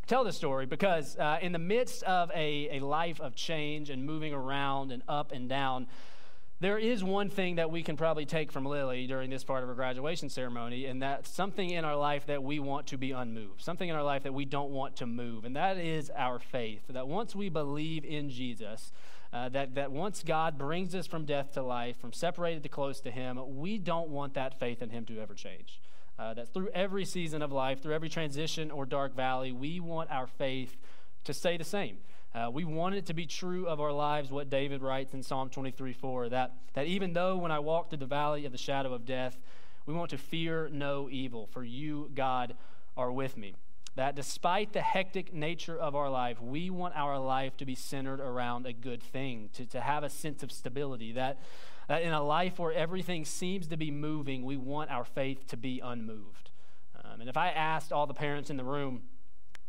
tell 0.08 0.24
this 0.24 0.36
story 0.36 0.66
because 0.66 1.16
uh, 1.18 1.38
in 1.42 1.52
the 1.52 1.60
midst 1.60 2.04
of 2.04 2.32
a, 2.34 2.78
a 2.78 2.80
life 2.80 3.22
of 3.22 3.36
change 3.36 3.90
and 3.90 4.04
moving 4.04 4.34
around 4.34 4.92
and 4.92 5.04
up 5.08 5.32
and 5.32 5.48
down, 5.48 5.88
there 6.60 6.80
is 6.80 7.04
one 7.04 7.30
thing 7.30 7.56
that 7.56 7.70
we 7.70 7.84
can 7.84 7.96
probably 7.96 8.26
take 8.26 8.52
from 8.52 8.66
Lily 8.66 9.06
during 9.06 9.30
this 9.30 9.44
part 9.44 9.62
of 9.62 9.70
her 9.70 9.76
graduation 9.76 10.28
ceremony, 10.28 10.86
and 10.86 11.02
that's 11.02 11.30
something 11.30 11.70
in 11.70 11.86
our 11.86 11.96
life 11.96 12.26
that 12.26 12.42
we 12.42 12.60
want 12.60 12.88
to 12.88 12.98
be 12.98 13.12
unmoved, 13.12 13.62
something 13.62 13.88
in 13.88 13.96
our 13.96 14.04
life 14.04 14.24
that 14.24 14.34
we 14.34 14.44
don't 14.44 14.72
want 14.72 14.96
to 14.96 15.06
move, 15.06 15.46
and 15.46 15.56
that 15.56 15.78
is 15.78 16.12
our 16.16 16.40
faith. 16.40 16.82
That 16.90 17.08
once 17.08 17.36
we 17.36 17.50
believe 17.50 18.04
in 18.04 18.32
Jesus, 18.32 18.92
uh, 19.32 19.50
that, 19.50 19.76
that 19.76 19.92
once 19.92 20.24
God 20.24 20.58
brings 20.58 20.96
us 20.96 21.06
from 21.06 21.26
death 21.26 21.54
to 21.54 21.62
life, 21.62 22.00
from 22.00 22.12
separated 22.12 22.64
to 22.64 22.70
close 22.70 23.02
to 23.02 23.12
Him, 23.12 23.40
we 23.58 23.78
don't 23.78 24.10
want 24.10 24.34
that 24.34 24.60
faith 24.60 24.82
in 24.82 24.90
Him 24.90 25.06
to 25.06 25.20
ever 25.20 25.36
change. 25.36 25.80
Uh, 26.18 26.34
that 26.34 26.52
through 26.52 26.70
every 26.74 27.06
season 27.06 27.44
of 27.44 27.52
life, 27.52 27.84
through 27.84 27.94
every 27.94 28.10
transition 28.10 28.72
or 28.72 28.88
dark 28.88 29.16
valley, 29.16 29.52
we 29.52 29.80
want 29.80 30.10
our 30.10 30.26
faith 30.26 30.76
to 31.24 31.34
stay 31.34 31.58
the 31.58 31.64
same. 31.64 31.98
Uh, 32.36 32.50
we 32.52 32.66
want 32.66 32.96
it 32.96 33.06
to 33.08 33.14
be 33.14 33.26
true 33.26 33.68
of 33.68 33.80
our 33.80 33.92
lives, 33.92 34.30
what 34.30 34.50
David 34.50 34.82
writes 34.82 35.14
in 35.14 35.24
Psalm 35.24 35.50
23 35.50 35.94
4, 35.94 36.30
that, 36.30 36.54
that 36.74 36.86
even 36.86 37.14
though 37.14 37.38
when 37.38 37.52
I 37.52 37.60
walk 37.60 37.90
through 37.90 38.00
the 38.00 38.06
valley 38.06 38.46
of 38.46 38.52
the 38.52 38.58
shadow 38.58 38.94
of 38.94 39.06
death, 39.06 39.38
we 39.86 39.94
want 39.94 40.12
to 40.12 40.18
fear 40.18 40.70
no 40.72 41.10
evil, 41.10 41.48
for 41.48 41.64
you, 41.64 42.12
God, 42.14 42.56
are 42.96 43.12
with 43.12 43.38
me. 43.38 43.56
That 43.96 44.16
despite 44.16 44.74
the 44.74 44.82
hectic 44.82 45.34
nature 45.34 45.78
of 45.78 45.96
our 45.96 46.10
life, 46.10 46.40
we 46.42 46.70
want 46.70 46.96
our 46.96 47.18
life 47.18 47.58
to 47.58 47.66
be 47.66 47.74
centered 47.74 48.20
around 48.20 48.68
a 48.68 48.74
good 48.74 49.02
thing, 49.02 49.50
to, 49.54 49.66
to 49.68 49.82
have 49.82 50.04
a 50.04 50.10
sense 50.10 50.44
of 50.44 50.52
stability. 50.52 51.14
That, 51.14 51.40
that 51.88 52.04
in 52.04 52.14
a 52.14 52.22
life 52.22 52.60
where 52.60 52.74
everything 52.74 53.26
seems 53.26 53.68
to 53.68 53.78
be 53.78 53.90
moving, 53.90 54.44
we 54.44 54.58
want 54.58 54.92
our 54.92 55.06
faith 55.06 55.48
to 55.48 55.58
be 55.58 55.80
unmoved. 55.84 56.52
Um, 57.04 57.22
and 57.22 57.30
if 57.30 57.38
I 57.38 57.50
asked 57.50 57.92
all 57.92 58.06
the 58.06 58.14
parents 58.14 58.50
in 58.50 58.58
the 58.58 58.64
room, 58.64 59.04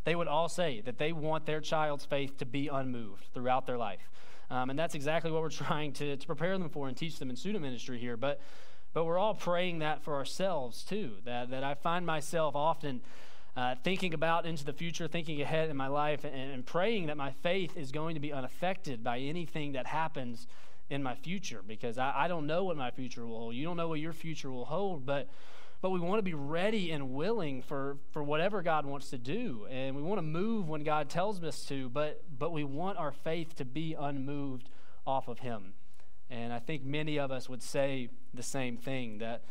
they 0.08 0.14
would 0.14 0.26
all 0.26 0.48
say 0.48 0.80
that 0.86 0.96
they 0.96 1.12
want 1.12 1.44
their 1.44 1.60
child's 1.60 2.06
faith 2.06 2.38
to 2.38 2.46
be 2.46 2.68
unmoved 2.68 3.26
throughout 3.34 3.66
their 3.66 3.76
life. 3.76 4.08
Um, 4.50 4.70
and 4.70 4.78
that's 4.78 4.94
exactly 4.94 5.30
what 5.30 5.42
we're 5.42 5.50
trying 5.66 5.92
to, 5.94 6.16
to 6.16 6.26
prepare 6.26 6.56
them 6.56 6.70
for 6.70 6.88
and 6.88 6.96
teach 6.96 7.18
them 7.18 7.28
in 7.28 7.36
student 7.36 7.62
ministry 7.62 7.98
here. 7.98 8.16
But, 8.16 8.40
but 8.94 9.04
we're 9.04 9.18
all 9.18 9.34
praying 9.34 9.80
that 9.80 10.02
for 10.02 10.14
ourselves 10.14 10.82
too. 10.82 11.16
That, 11.26 11.50
that 11.50 11.62
I 11.62 11.74
find 11.74 12.06
myself 12.06 12.56
often 12.56 13.02
uh, 13.54 13.74
thinking 13.84 14.14
about 14.14 14.46
into 14.46 14.64
the 14.64 14.72
future, 14.72 15.08
thinking 15.08 15.42
ahead 15.42 15.68
in 15.68 15.76
my 15.76 15.88
life, 15.88 16.24
and, 16.24 16.52
and 16.52 16.64
praying 16.64 17.08
that 17.08 17.18
my 17.18 17.32
faith 17.42 17.76
is 17.76 17.92
going 17.92 18.14
to 18.14 18.20
be 18.20 18.32
unaffected 18.32 19.04
by 19.04 19.18
anything 19.18 19.72
that 19.72 19.86
happens 19.86 20.46
in 20.88 21.02
my 21.02 21.16
future 21.16 21.60
because 21.66 21.98
I, 21.98 22.14
I 22.16 22.28
don't 22.28 22.46
know 22.46 22.64
what 22.64 22.78
my 22.78 22.90
future 22.90 23.26
will 23.26 23.38
hold. 23.38 23.54
You 23.54 23.66
don't 23.66 23.76
know 23.76 23.88
what 23.88 24.00
your 24.00 24.14
future 24.14 24.50
will 24.50 24.64
hold, 24.64 25.04
but 25.04 25.28
but 25.80 25.90
we 25.90 26.00
want 26.00 26.18
to 26.18 26.22
be 26.22 26.34
ready 26.34 26.90
and 26.90 27.14
willing 27.14 27.62
for, 27.62 27.98
for 28.10 28.22
whatever 28.22 28.62
God 28.62 28.84
wants 28.84 29.10
to 29.10 29.18
do. 29.18 29.66
And 29.70 29.94
we 29.94 30.02
want 30.02 30.18
to 30.18 30.22
move 30.22 30.68
when 30.68 30.82
God 30.82 31.08
tells 31.08 31.42
us 31.42 31.64
to, 31.66 31.88
but, 31.88 32.22
but 32.36 32.52
we 32.52 32.64
want 32.64 32.98
our 32.98 33.12
faith 33.12 33.54
to 33.56 33.64
be 33.64 33.94
unmoved 33.98 34.70
off 35.06 35.28
of 35.28 35.38
Him. 35.38 35.74
And 36.30 36.52
I 36.52 36.58
think 36.58 36.84
many 36.84 37.18
of 37.18 37.30
us 37.30 37.48
would 37.48 37.62
say 37.62 38.08
the 38.34 38.42
same 38.42 38.76
thing 38.76 39.18
that 39.18 39.42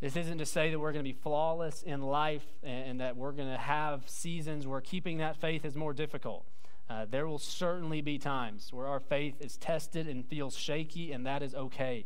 this 0.00 0.16
isn't 0.16 0.38
to 0.38 0.46
say 0.46 0.70
that 0.70 0.78
we're 0.78 0.92
going 0.92 1.04
to 1.04 1.08
be 1.08 1.18
flawless 1.18 1.82
in 1.82 2.00
life 2.02 2.44
and, 2.62 2.90
and 2.90 3.00
that 3.00 3.16
we're 3.16 3.32
going 3.32 3.50
to 3.50 3.58
have 3.58 4.08
seasons 4.08 4.66
where 4.66 4.80
keeping 4.80 5.18
that 5.18 5.36
faith 5.36 5.64
is 5.64 5.76
more 5.76 5.92
difficult. 5.92 6.44
Uh, 6.88 7.06
there 7.08 7.26
will 7.26 7.38
certainly 7.38 8.00
be 8.00 8.18
times 8.18 8.72
where 8.72 8.86
our 8.86 9.00
faith 9.00 9.40
is 9.40 9.56
tested 9.56 10.08
and 10.08 10.26
feels 10.26 10.56
shaky, 10.56 11.12
and 11.12 11.24
that 11.26 11.42
is 11.42 11.54
okay. 11.54 12.04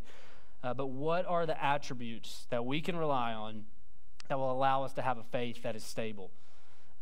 Uh, 0.63 0.75
but 0.75 0.87
what 0.87 1.27
are 1.27 1.47
the 1.47 1.63
attributes 1.63 2.47
that 2.51 2.65
we 2.65 2.81
can 2.81 2.97
rely 2.97 3.33
on 3.33 3.65
that 4.29 4.39
will 4.39 4.51
allow 4.51 4.85
us 4.85 4.93
to 4.95 5.03
have 5.03 5.19
a 5.19 5.23
faith 5.25 5.63
that 5.63 5.77
is 5.77 5.85
stable? 5.85 6.31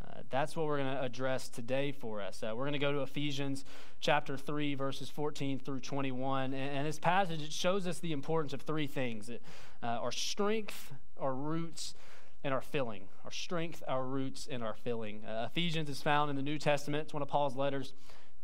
Uh, 0.04 0.20
that's 0.30 0.54
what 0.54 0.66
we're 0.66 0.78
going 0.78 0.94
to 0.94 1.02
address 1.02 1.49
today 1.49 1.92
for 1.92 2.20
us. 2.20 2.42
Uh, 2.42 2.52
we're 2.54 2.64
going 2.64 2.73
to 2.75 2.78
go 2.78 2.92
to 2.92 3.00
Ephesians 3.00 3.64
chapter 4.00 4.37
3, 4.37 4.75
verses 4.75 5.08
14 5.08 5.58
through 5.58 5.80
21. 5.80 6.52
And, 6.52 6.54
and 6.54 6.87
this 6.87 6.99
passage 6.99 7.42
it 7.42 7.52
shows 7.52 7.87
us 7.87 8.00
the 8.00 8.12
importance 8.12 8.52
of 8.52 8.62
three 8.62 8.87
things 8.87 9.30
uh, 9.30 9.87
our 9.87 10.12
strength, 10.12 10.92
our 11.18 11.34
roots, 11.34 11.94
and 12.42 12.52
our 12.52 12.61
filling. 12.61 13.04
Our 13.25 13.30
strength, 13.30 13.82
our 13.88 14.04
roots, 14.04 14.46
and 14.50 14.62
our 14.62 14.75
filling. 14.75 15.25
Uh, 15.25 15.49
Ephesians 15.50 15.88
is 15.88 16.02
found 16.02 16.30
in 16.30 16.37
the 16.37 16.42
New 16.42 16.58
Testament. 16.58 17.04
It's 17.04 17.14
one 17.14 17.23
of 17.23 17.28
Paul's 17.28 17.56
letters 17.56 17.94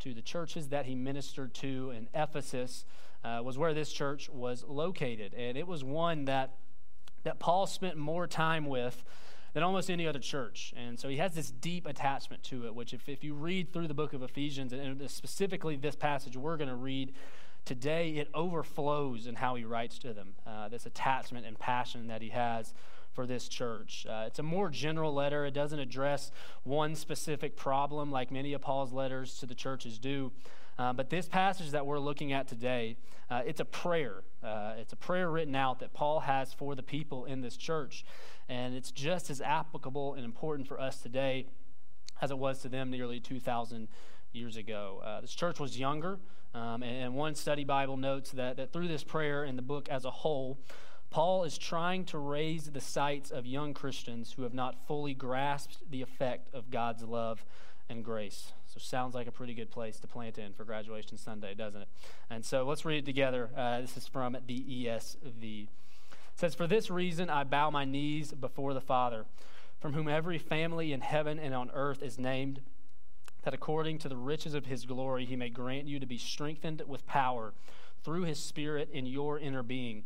to 0.00 0.14
the 0.14 0.22
churches 0.22 0.68
that 0.68 0.86
he 0.86 0.94
ministered 0.94 1.54
to 1.54 1.92
in 1.96 2.08
Ephesus, 2.14 2.84
uh, 3.24 3.40
was 3.44 3.58
where 3.58 3.74
this 3.74 3.92
church 3.92 4.28
was 4.30 4.64
located. 4.66 5.34
And 5.34 5.56
it 5.56 5.66
was 5.66 5.84
one 5.84 6.24
that, 6.24 6.54
that 7.24 7.38
Paul 7.38 7.66
spent 7.66 7.96
more 7.96 8.26
time 8.26 8.66
with 8.66 9.02
than 9.52 9.62
almost 9.62 9.90
any 9.90 10.06
other 10.06 10.18
church. 10.18 10.72
And 10.76 10.98
so 10.98 11.08
he 11.08 11.16
has 11.16 11.34
this 11.34 11.50
deep 11.50 11.86
attachment 11.86 12.42
to 12.44 12.66
it, 12.66 12.74
which, 12.74 12.94
if, 12.94 13.08
if 13.08 13.24
you 13.24 13.34
read 13.34 13.72
through 13.72 13.88
the 13.88 13.94
book 13.94 14.12
of 14.12 14.22
Ephesians, 14.22 14.72
and 14.72 15.10
specifically 15.10 15.76
this 15.76 15.96
passage 15.96 16.36
we're 16.36 16.56
going 16.56 16.68
to 16.70 16.76
read 16.76 17.12
today, 17.64 18.10
it 18.10 18.28
overflows 18.32 19.26
in 19.26 19.34
how 19.34 19.54
he 19.54 19.64
writes 19.64 19.98
to 19.98 20.12
them, 20.12 20.34
uh, 20.46 20.68
this 20.68 20.86
attachment 20.86 21.46
and 21.46 21.58
passion 21.58 22.06
that 22.06 22.22
he 22.22 22.30
has 22.30 22.72
for 23.12 23.26
this 23.26 23.48
church. 23.48 24.06
Uh, 24.08 24.24
it's 24.26 24.38
a 24.38 24.42
more 24.42 24.68
general 24.68 25.12
letter. 25.12 25.44
It 25.46 25.52
doesn't 25.52 25.78
address 25.78 26.30
one 26.62 26.94
specific 26.94 27.56
problem 27.56 28.10
like 28.10 28.30
many 28.30 28.52
of 28.52 28.60
Paul's 28.60 28.92
letters 28.92 29.38
to 29.38 29.46
the 29.46 29.54
churches 29.54 29.98
do. 29.98 30.32
Uh, 30.78 30.92
but 30.92 31.10
this 31.10 31.28
passage 31.28 31.70
that 31.72 31.84
we're 31.84 31.98
looking 31.98 32.32
at 32.32 32.48
today, 32.48 32.96
uh, 33.30 33.42
it's 33.44 33.60
a 33.60 33.64
prayer. 33.64 34.22
Uh, 34.42 34.74
it's 34.78 34.92
a 34.92 34.96
prayer 34.96 35.30
written 35.30 35.54
out 35.54 35.80
that 35.80 35.92
Paul 35.92 36.20
has 36.20 36.54
for 36.54 36.74
the 36.74 36.82
people 36.82 37.26
in 37.26 37.42
this 37.42 37.56
church. 37.56 38.04
And 38.48 38.74
it's 38.74 38.90
just 38.90 39.28
as 39.30 39.40
applicable 39.40 40.14
and 40.14 40.24
important 40.24 40.66
for 40.66 40.80
us 40.80 40.98
today 40.98 41.46
as 42.22 42.30
it 42.30 42.38
was 42.38 42.60
to 42.62 42.68
them 42.68 42.90
nearly 42.90 43.20
2,000 43.20 43.88
years 44.32 44.56
ago. 44.56 45.02
Uh, 45.04 45.20
this 45.20 45.34
church 45.34 45.58
was 45.58 45.78
younger, 45.78 46.18
um, 46.54 46.82
and, 46.82 47.04
and, 47.04 47.14
one 47.14 47.34
study 47.34 47.64
Bible 47.64 47.96
notes 47.96 48.30
that, 48.32 48.56
that 48.56 48.72
through 48.72 48.88
this 48.88 49.04
prayer 49.04 49.44
and 49.44 49.56
the 49.56 49.62
book 49.62 49.88
as 49.88 50.04
a 50.04 50.10
whole, 50.10 50.58
Paul 51.10 51.42
is 51.42 51.58
trying 51.58 52.04
to 52.06 52.18
raise 52.18 52.66
the 52.66 52.80
sights 52.80 53.32
of 53.32 53.44
young 53.44 53.74
Christians 53.74 54.32
who 54.32 54.42
have 54.42 54.54
not 54.54 54.86
fully 54.86 55.12
grasped 55.12 55.78
the 55.90 56.02
effect 56.02 56.54
of 56.54 56.70
God's 56.70 57.02
love 57.02 57.44
and 57.88 58.04
grace. 58.04 58.52
So, 58.66 58.78
sounds 58.78 59.16
like 59.16 59.26
a 59.26 59.32
pretty 59.32 59.52
good 59.52 59.72
place 59.72 59.98
to 59.98 60.06
plant 60.06 60.38
in 60.38 60.52
for 60.52 60.64
graduation 60.64 61.18
Sunday, 61.18 61.54
doesn't 61.54 61.82
it? 61.82 61.88
And 62.30 62.44
so, 62.44 62.64
let's 62.64 62.84
read 62.84 62.98
it 62.98 63.06
together. 63.06 63.50
Uh, 63.56 63.80
this 63.80 63.96
is 63.96 64.06
from 64.06 64.36
the 64.46 64.60
ESV. 64.60 65.62
It 65.64 65.68
says, 66.36 66.54
For 66.54 66.68
this 66.68 66.90
reason 66.90 67.28
I 67.28 67.42
bow 67.42 67.70
my 67.70 67.84
knees 67.84 68.30
before 68.30 68.72
the 68.72 68.80
Father, 68.80 69.24
from 69.80 69.94
whom 69.94 70.06
every 70.06 70.38
family 70.38 70.92
in 70.92 71.00
heaven 71.00 71.40
and 71.40 71.52
on 71.52 71.72
earth 71.74 72.04
is 72.04 72.20
named, 72.20 72.60
that 73.42 73.54
according 73.54 73.98
to 73.98 74.08
the 74.08 74.16
riches 74.16 74.54
of 74.54 74.66
his 74.66 74.84
glory 74.84 75.24
he 75.24 75.34
may 75.34 75.48
grant 75.48 75.88
you 75.88 75.98
to 75.98 76.06
be 76.06 76.18
strengthened 76.18 76.82
with 76.86 77.04
power 77.06 77.52
through 78.04 78.22
his 78.22 78.38
Spirit 78.38 78.88
in 78.92 79.06
your 79.06 79.38
inner 79.38 79.64
being 79.64 80.04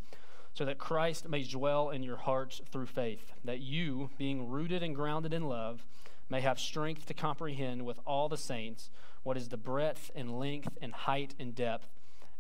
so 0.54 0.64
that 0.64 0.78
Christ 0.78 1.28
may 1.28 1.42
dwell 1.42 1.90
in 1.90 2.02
your 2.02 2.16
hearts 2.16 2.61
through 2.70 2.87
faith, 2.87 3.32
that 3.44 3.61
you, 3.61 4.11
being 4.16 4.49
rooted 4.49 4.82
and 4.82 4.94
grounded 4.94 5.34
in 5.34 5.49
love, 5.49 5.84
may 6.30 6.40
have 6.40 6.58
strength 6.58 7.06
to 7.06 7.14
comprehend 7.14 7.84
with 7.84 7.99
all 8.06 8.28
the 8.28 8.38
saints 8.38 8.88
what 9.25 9.37
is 9.37 9.49
the 9.49 9.56
breadth 9.56 10.11
and 10.14 10.38
length 10.38 10.78
and 10.80 10.92
height 10.92 11.34
and 11.40 11.54
depth, 11.54 11.88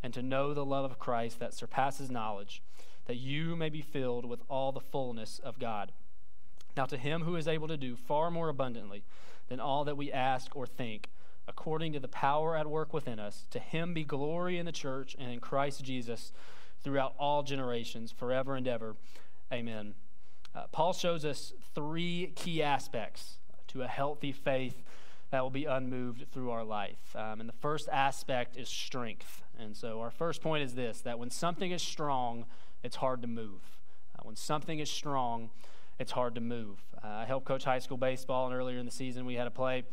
and 0.02 0.14
to 0.14 0.22
know 0.22 0.54
the 0.54 0.64
love 0.64 0.84
of 0.84 0.98
Christ 0.98 1.40
that 1.40 1.54
surpasses 1.54 2.10
knowledge, 2.10 2.62
that 3.06 3.16
you 3.16 3.56
may 3.56 3.68
be 3.68 3.82
filled 3.82 4.24
with 4.24 4.42
all 4.48 4.70
the 4.70 4.80
fullness 4.80 5.40
of 5.42 5.58
God. 5.58 5.92
Now, 6.76 6.86
to 6.86 6.96
him 6.96 7.22
who 7.22 7.36
is 7.36 7.48
able 7.48 7.68
to 7.68 7.76
do 7.76 7.96
far 7.96 8.30
more 8.30 8.48
abundantly 8.48 9.04
than 9.48 9.60
all 9.60 9.84
that 9.84 9.96
we 9.96 10.12
ask 10.12 10.54
or 10.54 10.66
think, 10.66 11.10
according 11.46 11.92
to 11.92 12.00
the 12.00 12.08
power 12.08 12.56
at 12.56 12.70
work 12.70 12.92
within 12.92 13.18
us, 13.18 13.46
to 13.50 13.58
him 13.58 13.92
be 13.92 14.04
glory 14.04 14.58
in 14.58 14.66
the 14.66 14.72
church 14.72 15.16
and 15.18 15.30
in 15.30 15.40
Christ 15.40 15.84
Jesus 15.84 16.32
throughout 16.84 17.14
all 17.18 17.42
generations, 17.42 18.12
forever 18.12 18.54
and 18.54 18.68
ever. 18.68 18.94
Amen. 19.52 19.94
Uh, 20.54 20.64
Paul 20.70 20.92
shows 20.92 21.24
us 21.24 21.52
three 21.74 22.32
key 22.36 22.62
aspects 22.62 23.38
to 23.68 23.82
a 23.82 23.88
healthy 23.88 24.30
faith 24.30 24.84
that 25.30 25.42
will 25.42 25.50
be 25.50 25.64
unmoved 25.64 26.26
through 26.32 26.50
our 26.50 26.62
life. 26.62 27.16
Um, 27.16 27.40
and 27.40 27.48
the 27.48 27.54
first 27.54 27.88
aspect 27.90 28.56
is 28.56 28.68
strength. 28.68 29.42
And 29.58 29.76
so 29.76 30.00
our 30.00 30.10
first 30.10 30.42
point 30.42 30.62
is 30.62 30.74
this 30.74 31.00
that 31.00 31.18
when 31.18 31.30
something 31.30 31.72
is 31.72 31.82
strong, 31.82 32.44
it's 32.84 32.96
hard 32.96 33.22
to 33.22 33.28
move. 33.28 33.62
Uh, 34.16 34.22
when 34.22 34.36
something 34.36 34.78
is 34.78 34.90
strong, 34.90 35.50
it's 35.98 36.12
hard 36.12 36.34
to 36.36 36.40
move. 36.40 36.78
Uh, 37.02 37.08
I 37.08 37.24
helped 37.24 37.46
coach 37.46 37.64
high 37.64 37.78
school 37.78 37.96
baseball, 37.96 38.46
and 38.46 38.54
earlier 38.54 38.78
in 38.78 38.86
the 38.86 38.92
season, 38.92 39.26
we 39.26 39.34
had 39.34 39.46
a 39.46 39.50
play 39.50 39.84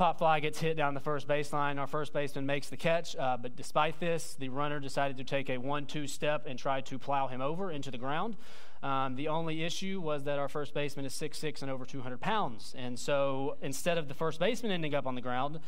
Pop 0.00 0.16
fly 0.16 0.40
gets 0.40 0.58
hit 0.58 0.78
down 0.78 0.94
the 0.94 1.00
first 1.00 1.28
baseline. 1.28 1.78
Our 1.78 1.86
first 1.86 2.14
baseman 2.14 2.46
makes 2.46 2.70
the 2.70 2.78
catch, 2.78 3.14
uh, 3.16 3.36
but 3.36 3.54
despite 3.54 4.00
this, 4.00 4.34
the 4.34 4.48
runner 4.48 4.80
decided 4.80 5.18
to 5.18 5.24
take 5.24 5.50
a 5.50 5.58
one 5.58 5.84
two 5.84 6.06
step 6.06 6.46
and 6.46 6.58
try 6.58 6.80
to 6.80 6.98
plow 6.98 7.26
him 7.28 7.42
over 7.42 7.70
into 7.70 7.90
the 7.90 7.98
ground. 7.98 8.38
Um, 8.82 9.16
the 9.16 9.28
only 9.28 9.62
issue 9.62 10.00
was 10.00 10.24
that 10.24 10.38
our 10.38 10.48
first 10.48 10.72
baseman 10.72 11.04
is 11.04 11.12
6'6 11.12 11.60
and 11.60 11.70
over 11.70 11.84
200 11.84 12.18
pounds. 12.18 12.74
And 12.78 12.98
so 12.98 13.58
instead 13.60 13.98
of 13.98 14.08
the 14.08 14.14
first 14.14 14.40
baseman 14.40 14.72
ending 14.72 14.94
up 14.94 15.06
on 15.06 15.16
the 15.16 15.20
ground, 15.20 15.60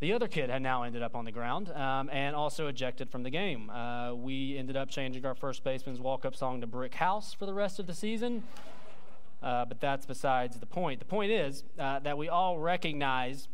the 0.00 0.14
other 0.14 0.28
kid 0.28 0.48
had 0.48 0.62
now 0.62 0.84
ended 0.84 1.02
up 1.02 1.14
on 1.14 1.26
the 1.26 1.32
ground 1.32 1.70
um, 1.72 2.08
and 2.10 2.34
also 2.34 2.68
ejected 2.68 3.10
from 3.10 3.22
the 3.22 3.28
game. 3.28 3.68
Uh, 3.68 4.14
we 4.14 4.56
ended 4.56 4.78
up 4.78 4.88
changing 4.88 5.26
our 5.26 5.34
first 5.34 5.62
baseman's 5.62 6.00
walk 6.00 6.24
up 6.24 6.34
song 6.34 6.62
to 6.62 6.66
Brick 6.66 6.94
House 6.94 7.34
for 7.34 7.44
the 7.44 7.52
rest 7.52 7.78
of 7.78 7.86
the 7.86 7.92
season. 7.92 8.44
Uh, 9.42 9.66
but 9.66 9.78
that's 9.78 10.06
besides 10.06 10.58
the 10.58 10.66
point. 10.66 11.00
The 11.00 11.04
point 11.04 11.30
is 11.30 11.64
uh, 11.78 11.98
that 11.98 12.16
we 12.16 12.30
all 12.30 12.58
recognize 12.58 13.46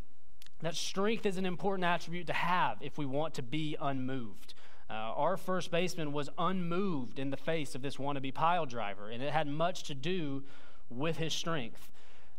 that 0.61 0.75
strength 0.75 1.27
is 1.27 1.37
an 1.37 1.47
important 1.47 1.85
attribute 1.85 2.27
to 2.29 2.33
have 2.33 2.79
if 2.81 2.97
we 2.97 3.07
want 3.07 3.35
to 3.35 3.43
be 3.43 3.77
unmoved. 3.81 4.55
Uh, 4.89 4.93
our 4.93 5.37
first 5.37 5.71
baseman 5.71 6.13
was 6.13 6.29
unmoved 6.39 7.19
in 7.19 7.31
the 7.31 7.37
face 7.37 7.75
of 7.75 7.83
this 7.83 7.97
wannabe 7.97 8.33
pile 8.33 8.67
driver, 8.67 9.11
and 9.11 9.23
it 9.23 9.33
had 9.33 9.47
much 9.47 9.85
to 9.85 9.95
do 9.95 10.43
with 10.91 11.17
his 11.17 11.33
strength. 11.33 11.91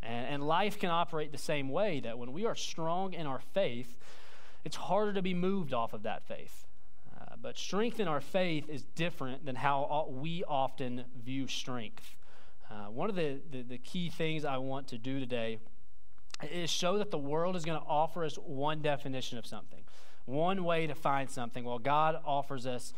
And, 0.04 0.28
and 0.28 0.48
life 0.48 0.80
can 0.80 0.90
operate 0.90 1.32
the 1.32 1.38
same 1.38 1.70
way 1.70 2.00
that 2.02 2.18
when 2.18 2.32
we 2.32 2.46
are 2.46 2.56
strong 2.56 3.14
in 3.14 3.26
our 3.26 3.42
faith, 3.54 3.96
it's 4.64 4.76
harder 4.76 5.14
to 5.14 5.22
be 5.22 5.34
moved 5.34 5.74
off 5.74 5.94
of 5.94 6.04
that 6.04 6.28
faith. 6.28 6.68
Uh, 7.20 7.36
but 7.42 7.58
strength 7.58 8.00
in 8.00 8.08
our 8.08 8.22
faith 8.22 8.70
is 8.70 8.84
different 8.96 9.46
than 9.46 9.56
how 9.56 10.08
we 10.10 10.44
often 10.48 11.06
view 11.24 11.48
strength. 11.48 12.16
Uh, 12.70 12.86
one 12.86 13.10
of 13.10 13.16
the, 13.16 13.40
the, 13.52 13.62
the 13.64 13.78
key 13.78 14.10
things 14.10 14.46
I 14.46 14.58
want 14.58 14.88
to 14.90 14.98
do 14.98 15.20
today 15.20 15.60
is 16.44 16.70
show 16.70 16.98
that 16.98 17.12
the 17.12 17.18
world 17.18 17.56
is 17.56 17.66
going 17.66 17.80
to 17.80 17.86
offer 17.86 18.24
us 18.26 18.36
one 18.36 18.82
definition 18.82 19.38
of 19.38 19.46
something, 19.46 19.84
one 20.26 20.64
way 20.64 20.88
to 20.88 20.96
find 20.96 21.30
something, 21.30 21.64
while 21.64 21.80
God 21.80 22.20
offers 22.26 22.66
us 22.66 22.94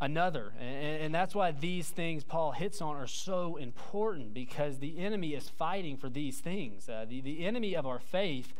another. 0.00 0.52
And, 0.58 1.02
and, 1.02 1.14
that's 1.14 1.34
why 1.34 1.50
these 1.52 1.90
things 1.90 2.24
Paul 2.24 2.52
hits 2.52 2.80
on 2.80 2.96
are 2.96 3.06
so 3.06 3.56
important 3.56 4.32
because 4.32 4.78
the 4.78 4.98
enemy 4.98 5.34
is 5.34 5.48
fighting 5.48 5.96
for 5.98 6.08
these 6.08 6.40
things. 6.40 6.88
Uh, 6.88 7.04
the, 7.06 7.20
the 7.20 7.44
enemy 7.44 7.74
of 7.74 7.86
our 7.86 7.98
faith 7.98 8.54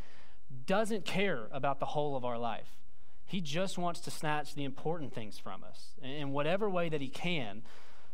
doesn't 0.66 1.04
care 1.04 1.46
about 1.50 1.80
the 1.80 1.86
whole 1.86 2.16
of 2.16 2.24
our 2.24 2.38
life. 2.38 2.76
He 3.24 3.40
just 3.40 3.78
wants 3.78 4.00
to 4.00 4.10
snatch 4.10 4.54
the 4.54 4.64
important 4.64 5.14
things 5.14 5.38
from 5.38 5.64
us 5.64 5.94
in 6.02 6.32
whatever 6.32 6.68
way 6.68 6.88
that 6.88 7.00
he 7.00 7.08
can 7.08 7.62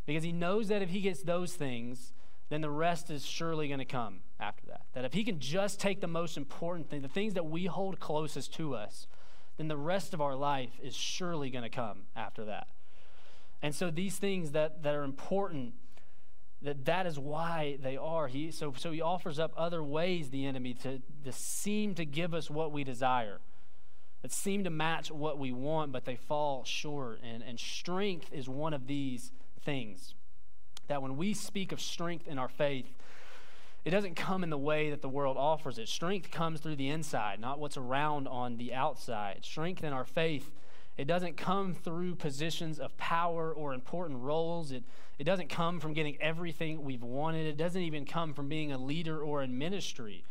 because 0.04 0.22
he 0.22 0.30
knows 0.30 0.68
that 0.68 0.82
if 0.82 0.90
he 0.90 1.00
gets 1.00 1.22
those 1.22 1.54
things, 1.54 2.12
then 2.48 2.60
the 2.60 2.70
rest 2.70 3.10
is 3.10 3.24
surely 3.24 3.66
going 3.66 3.78
to 3.78 3.84
come 3.84 4.20
after 4.38 4.66
that. 4.66 4.82
That 4.94 5.04
if 5.04 5.12
he 5.12 5.24
can 5.24 5.38
just 5.40 5.80
take 5.80 6.00
the 6.00 6.06
most 6.06 6.36
important 6.36 6.90
thing, 6.90 7.02
the 7.02 7.08
things 7.08 7.34
that 7.34 7.46
we 7.46 7.66
hold 7.66 8.00
closest 8.00 8.54
to 8.54 8.74
us, 8.74 9.06
then 9.56 9.68
the 9.68 9.76
rest 9.76 10.14
of 10.14 10.20
our 10.20 10.34
life 10.34 10.78
is 10.82 10.94
surely 10.94 11.50
going 11.50 11.64
to 11.64 11.70
come 11.70 12.02
after 12.14 12.44
that. 12.44 12.68
And 13.62 13.74
so 13.74 13.90
these 13.90 14.16
things 14.16 14.52
that, 14.52 14.82
that 14.82 14.94
are 14.94 15.04
important, 15.04 15.74
that 16.62 16.84
that 16.84 17.06
is 17.06 17.18
why 17.18 17.78
they 17.82 17.96
are. 17.96 18.28
He, 18.28 18.50
so, 18.50 18.74
so 18.76 18.92
he 18.92 19.00
offers 19.00 19.38
up 19.38 19.52
other 19.56 19.82
ways, 19.82 20.30
the 20.30 20.44
enemy, 20.44 20.74
to, 20.74 21.00
to 21.24 21.32
seem 21.32 21.94
to 21.94 22.04
give 22.04 22.34
us 22.34 22.50
what 22.50 22.70
we 22.70 22.84
desire, 22.84 23.38
that 24.22 24.32
seem 24.32 24.64
to 24.64 24.70
match 24.70 25.10
what 25.10 25.38
we 25.38 25.52
want, 25.52 25.92
but 25.92 26.04
they 26.04 26.16
fall 26.16 26.64
short. 26.64 27.20
And, 27.22 27.42
and 27.42 27.58
strength 27.58 28.32
is 28.32 28.48
one 28.48 28.74
of 28.74 28.86
these 28.86 29.32
things 29.64 30.14
that 30.88 31.02
when 31.02 31.16
we 31.16 31.34
speak 31.34 31.72
of 31.72 31.80
strength 31.80 32.28
in 32.28 32.38
our 32.38 32.48
faith, 32.48 32.86
it 33.86 33.90
doesn't 33.90 34.16
come 34.16 34.42
in 34.42 34.50
the 34.50 34.58
way 34.58 34.90
that 34.90 35.00
the 35.00 35.08
world 35.08 35.36
offers 35.36 35.78
it. 35.78 35.88
Strength 35.88 36.32
comes 36.32 36.58
through 36.58 36.74
the 36.74 36.88
inside, 36.88 37.38
not 37.38 37.60
what's 37.60 37.76
around 37.76 38.26
on 38.26 38.56
the 38.56 38.74
outside. 38.74 39.44
Strength 39.44 39.84
in 39.84 39.92
our 39.92 40.04
faith, 40.04 40.50
it 40.96 41.06
doesn't 41.06 41.36
come 41.36 41.72
through 41.72 42.16
positions 42.16 42.80
of 42.80 42.96
power 42.96 43.52
or 43.52 43.72
important 43.72 44.18
roles. 44.18 44.72
It, 44.72 44.82
it 45.20 45.24
doesn't 45.24 45.50
come 45.50 45.78
from 45.78 45.92
getting 45.92 46.20
everything 46.20 46.82
we've 46.82 47.04
wanted. 47.04 47.46
It 47.46 47.56
doesn't 47.56 47.80
even 47.80 48.04
come 48.04 48.34
from 48.34 48.48
being 48.48 48.72
a 48.72 48.76
leader 48.76 49.20
or 49.20 49.40
in 49.40 49.56
ministry. 49.56 50.24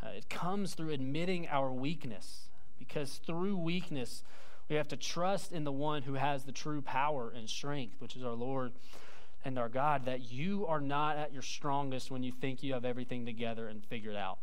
Uh, 0.00 0.10
it 0.10 0.30
comes 0.30 0.74
through 0.74 0.90
admitting 0.90 1.48
our 1.48 1.72
weakness, 1.72 2.50
because 2.78 3.14
through 3.26 3.56
weakness, 3.56 4.22
we 4.68 4.76
have 4.76 4.86
to 4.86 4.96
trust 4.96 5.50
in 5.50 5.64
the 5.64 5.72
one 5.72 6.02
who 6.02 6.14
has 6.14 6.44
the 6.44 6.52
true 6.52 6.80
power 6.80 7.32
and 7.36 7.50
strength, 7.50 7.96
which 7.98 8.14
is 8.14 8.22
our 8.22 8.34
Lord 8.34 8.70
and 9.44 9.58
our 9.58 9.68
God 9.68 10.04
that 10.06 10.30
you 10.32 10.66
are 10.66 10.80
not 10.80 11.16
at 11.16 11.32
your 11.32 11.42
strongest 11.42 12.10
when 12.10 12.22
you 12.22 12.32
think 12.32 12.62
you 12.62 12.74
have 12.74 12.84
everything 12.84 13.26
together 13.26 13.68
and 13.68 13.84
figured 13.84 14.16
out. 14.16 14.38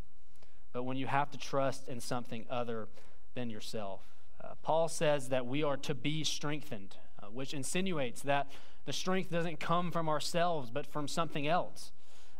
but 0.72 0.84
when 0.84 0.98
you 0.98 1.08
have 1.08 1.32
to 1.32 1.38
trust 1.38 1.88
in 1.88 2.00
something 2.00 2.46
other 2.50 2.88
than 3.34 3.50
yourself. 3.50 4.02
Uh, 4.44 4.54
Paul 4.62 4.88
says 4.88 5.30
that 5.30 5.46
we 5.46 5.64
are 5.64 5.78
to 5.78 5.96
be 5.96 6.24
strengthened, 6.24 6.96
uh, 7.22 7.28
which 7.28 7.54
insinuates 7.54 8.22
that 8.22 8.52
the 8.86 8.94
strength 8.94 9.32
doesn't 9.32 9.60
come 9.60 9.92
from 9.92 10.08
ourselves, 10.08 10.70
but 10.70 10.86
from 10.86 11.08
something 11.08 11.48
else. 11.48 11.92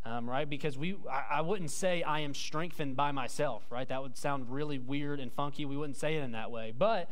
Um, 0.06 0.30
right? 0.30 0.50
Because 0.50 0.78
we, 0.78 0.96
I, 1.12 1.38
I, 1.38 1.42
wouldn't 1.42 1.72
say 1.72 2.04
I 2.04 2.22
am 2.22 2.34
strengthened 2.34 2.96
by 2.96 3.12
myself, 3.12 3.64
right? 3.70 3.88
That 3.88 4.02
would 4.02 4.18
sound 4.18 4.50
really 4.50 4.80
weird 4.80 5.20
and 5.20 5.32
funky. 5.34 5.66
We 5.66 5.76
wouldn't 5.76 5.98
say 5.98 6.16
it 6.16 6.24
in 6.24 6.32
that 6.32 6.52
way. 6.52 6.74
But 6.76 7.10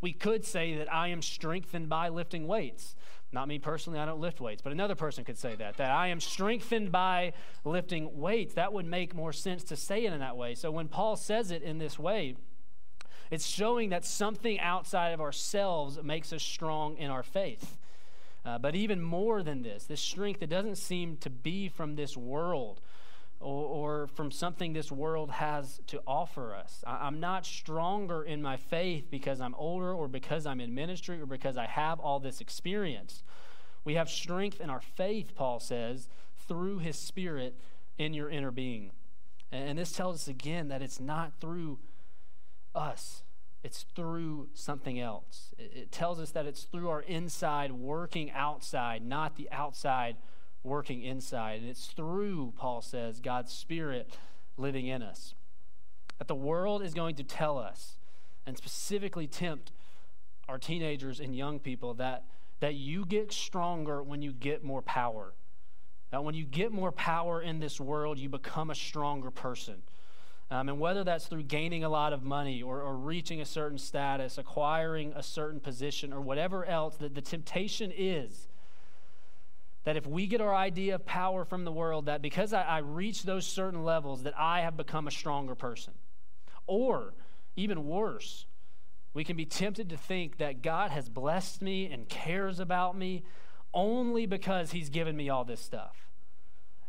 we 0.00 0.12
could 0.12 0.44
say 0.44 0.76
that 0.76 0.92
I 0.92 1.08
am 1.08 1.22
strengthened 1.22 1.88
by 1.88 2.10
lifting 2.10 2.46
weights. 2.46 2.94
Not 3.36 3.48
me 3.48 3.58
personally, 3.58 3.98
I 3.98 4.06
don't 4.06 4.18
lift 4.18 4.40
weights, 4.40 4.62
but 4.62 4.72
another 4.72 4.94
person 4.94 5.22
could 5.22 5.36
say 5.36 5.54
that, 5.56 5.76
that 5.76 5.90
I 5.90 6.06
am 6.06 6.20
strengthened 6.20 6.90
by 6.90 7.34
lifting 7.66 8.18
weights. 8.18 8.54
That 8.54 8.72
would 8.72 8.86
make 8.86 9.14
more 9.14 9.34
sense 9.34 9.62
to 9.64 9.76
say 9.76 10.06
it 10.06 10.14
in 10.14 10.20
that 10.20 10.38
way. 10.38 10.54
So 10.54 10.70
when 10.70 10.88
Paul 10.88 11.16
says 11.16 11.50
it 11.50 11.60
in 11.60 11.76
this 11.76 11.98
way, 11.98 12.36
it's 13.30 13.46
showing 13.46 13.90
that 13.90 14.06
something 14.06 14.58
outside 14.58 15.10
of 15.10 15.20
ourselves 15.20 15.98
makes 16.02 16.32
us 16.32 16.42
strong 16.42 16.96
in 16.96 17.10
our 17.10 17.22
faith. 17.22 17.76
Uh, 18.42 18.56
but 18.56 18.74
even 18.74 19.02
more 19.02 19.42
than 19.42 19.60
this, 19.60 19.84
this 19.84 20.00
strength, 20.00 20.42
it 20.42 20.48
doesn't 20.48 20.78
seem 20.78 21.18
to 21.18 21.28
be 21.28 21.68
from 21.68 21.94
this 21.94 22.16
world 22.16 22.80
or, 23.40 23.64
or 23.66 24.06
from 24.08 24.30
something 24.30 24.72
this 24.72 24.90
world 24.90 25.30
has 25.30 25.80
to 25.88 26.00
offer 26.06 26.54
us. 26.54 26.82
I, 26.86 27.06
I'm 27.06 27.20
not 27.20 27.44
stronger 27.44 28.22
in 28.22 28.42
my 28.42 28.56
faith 28.56 29.06
because 29.10 29.40
I'm 29.40 29.54
older 29.54 29.92
or 29.92 30.08
because 30.08 30.46
I'm 30.46 30.60
in 30.60 30.74
ministry 30.74 31.20
or 31.20 31.26
because 31.26 31.56
I 31.56 31.66
have 31.66 32.00
all 32.00 32.18
this 32.20 32.40
experience. 32.40 33.22
We 33.84 33.94
have 33.94 34.08
strength 34.08 34.60
in 34.60 34.70
our 34.70 34.80
faith, 34.80 35.34
Paul 35.34 35.60
says, 35.60 36.08
through 36.48 36.78
his 36.78 36.98
spirit 36.98 37.54
in 37.98 38.14
your 38.14 38.30
inner 38.30 38.50
being. 38.50 38.90
And, 39.52 39.70
and 39.70 39.78
this 39.78 39.92
tells 39.92 40.16
us 40.16 40.28
again 40.28 40.68
that 40.68 40.82
it's 40.82 41.00
not 41.00 41.40
through 41.40 41.78
us. 42.74 43.22
It's 43.62 43.84
through 43.94 44.48
something 44.54 45.00
else. 45.00 45.54
It, 45.58 45.90
tells 45.90 46.20
us 46.20 46.30
that 46.32 46.46
it's 46.46 46.64
through 46.64 46.88
our 46.88 47.02
inside 47.02 47.72
working 47.72 48.30
outside, 48.30 49.04
not 49.04 49.36
the 49.36 49.48
outside 49.50 50.16
working 50.62 51.02
inside. 51.02 51.60
And 51.60 51.70
it's 51.70 51.86
through, 51.86 52.52
Paul 52.56 52.82
says, 52.82 53.20
God's 53.20 53.52
Spirit 53.52 54.16
living 54.56 54.86
in 54.86 55.02
us. 55.02 55.34
That 56.18 56.28
the 56.28 56.34
world 56.34 56.82
is 56.82 56.94
going 56.94 57.16
to 57.16 57.24
tell 57.24 57.58
us, 57.58 57.98
and 58.46 58.56
specifically 58.56 59.26
tempt 59.26 59.72
our 60.48 60.58
teenagers 60.58 61.20
and 61.20 61.34
young 61.34 61.58
people, 61.58 61.94
that, 61.94 62.24
that 62.60 62.74
you 62.74 63.04
get 63.04 63.32
stronger 63.32 64.02
when 64.02 64.22
you 64.22 64.32
get 64.32 64.64
more 64.64 64.82
power. 64.82 65.34
That 66.10 66.24
when 66.24 66.34
you 66.34 66.44
get 66.44 66.72
more 66.72 66.92
power 66.92 67.42
in 67.42 67.58
this 67.58 67.80
world, 67.80 68.18
you 68.18 68.28
become 68.28 68.70
a 68.70 68.74
stronger 68.74 69.30
person. 69.30 69.82
Um, 70.50 70.68
and 70.68 70.78
whether 70.78 71.02
that's 71.02 71.26
through 71.26 71.42
gaining 71.42 71.82
a 71.82 71.88
lot 71.88 72.12
of 72.12 72.22
money 72.22 72.62
or, 72.62 72.80
or 72.80 72.96
reaching 72.96 73.40
a 73.40 73.44
certain 73.44 73.78
status, 73.78 74.38
acquiring 74.38 75.12
a 75.16 75.22
certain 75.22 75.58
position, 75.58 76.12
or 76.12 76.20
whatever 76.20 76.64
else, 76.64 76.96
that 76.98 77.14
the 77.16 77.20
temptation 77.20 77.92
is 77.94 78.46
that 79.86 79.96
if 79.96 80.04
we 80.04 80.26
get 80.26 80.40
our 80.40 80.52
idea 80.52 80.96
of 80.96 81.06
power 81.06 81.44
from 81.44 81.64
the 81.64 81.70
world, 81.70 82.06
that 82.06 82.20
because 82.20 82.52
I, 82.52 82.62
I 82.62 82.78
reach 82.78 83.22
those 83.22 83.46
certain 83.46 83.84
levels, 83.84 84.24
that 84.24 84.34
I 84.36 84.62
have 84.62 84.76
become 84.76 85.06
a 85.06 85.12
stronger 85.12 85.54
person. 85.54 85.94
Or, 86.66 87.14
even 87.54 87.86
worse, 87.86 88.46
we 89.14 89.22
can 89.22 89.36
be 89.36 89.46
tempted 89.46 89.88
to 89.90 89.96
think 89.96 90.38
that 90.38 90.60
God 90.60 90.90
has 90.90 91.08
blessed 91.08 91.62
me 91.62 91.86
and 91.86 92.08
cares 92.08 92.58
about 92.58 92.98
me 92.98 93.22
only 93.72 94.26
because 94.26 94.72
He's 94.72 94.88
given 94.88 95.16
me 95.16 95.28
all 95.28 95.44
this 95.44 95.60
stuff. 95.60 95.94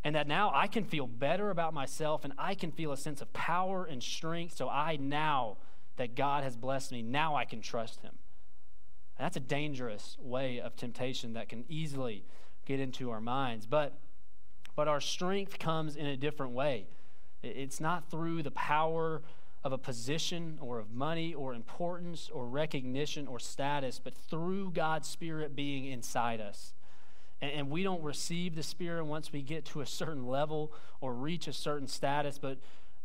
And 0.04 0.16
that 0.16 0.28
now 0.28 0.52
I 0.52 0.66
can 0.66 0.84
feel 0.84 1.06
better 1.06 1.52
about 1.52 1.76
myself 1.76 2.24
and 2.24 2.34
I 2.36 2.56
can 2.56 2.72
feel 2.72 2.92
a 2.92 2.98
sense 2.98 3.22
of 3.22 3.32
power 3.32 3.86
and 3.86 4.02
strength. 4.02 4.58
So 4.58 4.70
I 4.70 4.98
now 5.00 5.58
that 5.98 6.16
God 6.16 6.44
has 6.44 6.58
blessed 6.58 6.92
me, 6.92 7.04
now 7.04 7.36
I 7.36 7.46
can 7.46 7.62
trust 7.62 8.02
Him. 8.02 8.16
And 9.20 9.26
that's 9.26 9.38
a 9.38 9.42
dangerous 9.42 10.18
way 10.20 10.60
of 10.60 10.76
temptation 10.76 11.34
that 11.34 11.48
can 11.48 11.64
easily 11.70 12.24
get 12.68 12.80
into 12.80 13.10
our 13.10 13.22
minds. 13.22 13.66
But, 13.66 13.98
but 14.76 14.88
our 14.88 15.02
strength 15.02 15.58
comes 15.58 15.96
in 15.96 16.06
a 16.06 16.18
different 16.18 16.52
way. 16.52 16.86
It's 17.42 17.80
not 17.80 18.12
through 18.12 18.44
the 18.44 18.52
power 18.52 19.22
of 19.64 19.72
a 19.72 19.78
position 19.78 20.60
or 20.62 20.80
of 20.80 20.92
money 20.92 21.34
or 21.34 21.54
importance 21.54 22.30
or 22.32 22.46
recognition 22.46 23.28
or 23.28 23.40
status, 23.40 24.00
but 24.04 24.14
through 24.14 24.72
God's 24.72 25.08
Spirit 25.08 25.56
being 25.56 25.86
inside 25.86 26.42
us. 26.42 26.74
And, 27.42 27.52
and 27.52 27.70
we 27.70 27.84
don't 27.84 28.04
receive 28.04 28.56
the 28.56 28.64
Spirit 28.64 29.06
once 29.06 29.32
we 29.32 29.42
get 29.42 29.66
to 29.66 29.82
a 29.82 29.86
certain 29.86 30.28
level 30.28 30.74
or 31.02 31.14
reach 31.14 31.48
a 31.48 31.54
certain 31.54 31.88
status, 31.88 32.38
but, 32.38 32.58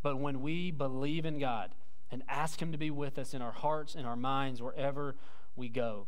but 0.03 0.19
when 0.19 0.41
we 0.41 0.71
believe 0.71 1.25
in 1.25 1.39
God 1.39 1.71
and 2.11 2.23
ask 2.29 2.61
Him 2.61 2.73
to 2.73 2.79
be 2.79 2.91
with 2.91 3.19
us 3.19 3.35
in 3.35 3.43
our 3.43 3.53
hearts 3.53 3.95
and 3.95 4.07
our 4.07 4.17
minds 4.17 4.61
wherever 4.61 5.15
we 5.57 5.69
go, 5.69 6.07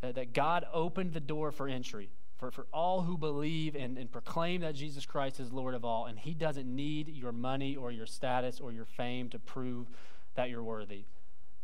that, 0.00 0.14
that 0.14 0.32
God 0.32 0.66
opened 0.72 1.12
the 1.12 1.20
door 1.20 1.52
for 1.52 1.68
entry 1.68 2.10
for, 2.38 2.50
for 2.50 2.66
all 2.72 3.02
who 3.02 3.16
believe 3.16 3.74
and, 3.74 3.96
and 3.96 4.10
proclaim 4.10 4.60
that 4.60 4.74
Jesus 4.74 5.06
Christ 5.06 5.40
is 5.40 5.52
Lord 5.52 5.74
of 5.74 5.84
all. 5.84 6.06
And 6.06 6.18
He 6.18 6.34
doesn't 6.34 6.66
need 6.66 7.08
your 7.08 7.32
money 7.32 7.76
or 7.76 7.90
your 7.90 8.06
status 8.06 8.60
or 8.60 8.72
your 8.72 8.84
fame 8.84 9.28
to 9.30 9.38
prove 9.38 9.86
that 10.34 10.50
you're 10.50 10.62
worthy. 10.62 11.04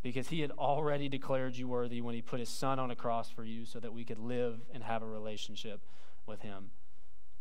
Because 0.03 0.29
He 0.29 0.41
had 0.41 0.51
already 0.53 1.09
declared 1.09 1.57
you 1.57 1.69
worthy 1.69 2.01
when 2.01 2.15
He 2.15 2.23
put 2.23 2.41
His 2.41 2.49
Son 2.49 2.79
on 2.79 2.91
a 2.91 2.97
cross 2.97 3.31
for 3.31 3.45
you 3.45 3.67
so 3.67 3.81
that 3.81 3.93
we 3.93 4.05
could 4.05 4.19
live 4.19 4.61
and 4.73 4.83
have 4.83 5.03
a 5.03 5.07
relationship 5.07 5.81
with 6.27 6.41
Him. 6.41 6.71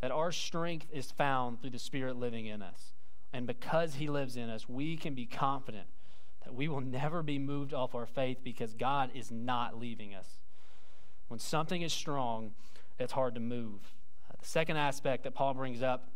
That 0.00 0.10
our 0.10 0.32
strength 0.32 0.86
is 0.92 1.10
found 1.10 1.60
through 1.60 1.70
the 1.70 1.78
Spirit 1.78 2.16
living 2.16 2.46
in 2.46 2.60
us. 2.60 2.92
And 3.32 3.46
because 3.46 3.94
He 3.94 4.08
lives 4.08 4.36
in 4.36 4.50
us, 4.50 4.68
we 4.68 4.96
can 4.96 5.14
be 5.14 5.26
confident 5.26 5.86
that 6.44 6.54
we 6.54 6.68
will 6.68 6.80
never 6.80 7.22
be 7.22 7.38
moved 7.38 7.72
off 7.72 7.94
our 7.94 8.06
faith 8.06 8.38
because 8.42 8.74
God 8.74 9.10
is 9.14 9.30
not 9.30 9.78
leaving 9.78 10.14
us. 10.14 10.26
When 11.28 11.38
something 11.38 11.82
is 11.82 11.92
strong, 11.92 12.52
it's 12.98 13.12
hard 13.12 13.34
to 13.34 13.40
move. 13.40 13.94
Uh, 14.28 14.34
the 14.40 14.46
second 14.46 14.76
aspect 14.76 15.24
that 15.24 15.34
Paul 15.34 15.54
brings 15.54 15.82
up 15.82 16.08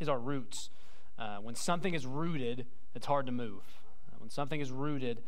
is 0.00 0.08
our 0.08 0.18
roots. 0.18 0.70
Uh, 1.18 1.36
when 1.36 1.54
something 1.54 1.94
is 1.94 2.06
rooted, 2.06 2.66
it's 2.94 3.06
hard 3.06 3.26
to 3.26 3.32
move. 3.32 3.62
Uh, 4.12 4.16
when 4.18 4.30
something 4.30 4.60
is 4.60 4.70
rooted, 4.70 5.22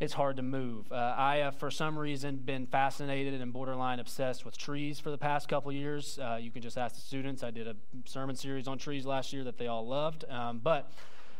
it's 0.00 0.14
hard 0.14 0.36
to 0.36 0.42
move. 0.42 0.90
Uh, 0.90 1.14
I 1.16 1.36
have, 1.36 1.56
for 1.56 1.70
some 1.70 1.98
reason, 1.98 2.36
been 2.36 2.66
fascinated 2.66 3.40
and 3.40 3.52
borderline 3.52 4.00
obsessed 4.00 4.44
with 4.44 4.58
trees 4.58 4.98
for 4.98 5.10
the 5.10 5.18
past 5.18 5.48
couple 5.48 5.70
years. 5.70 6.18
Uh, 6.18 6.38
you 6.40 6.50
can 6.50 6.60
just 6.60 6.76
ask 6.76 6.96
the 6.96 7.00
students. 7.00 7.44
I 7.44 7.50
did 7.50 7.68
a 7.68 7.76
sermon 8.06 8.34
series 8.34 8.66
on 8.66 8.78
trees 8.78 9.06
last 9.06 9.32
year 9.32 9.44
that 9.44 9.58
they 9.58 9.68
all 9.68 9.86
loved. 9.86 10.24
Um, 10.28 10.60
but 10.62 10.90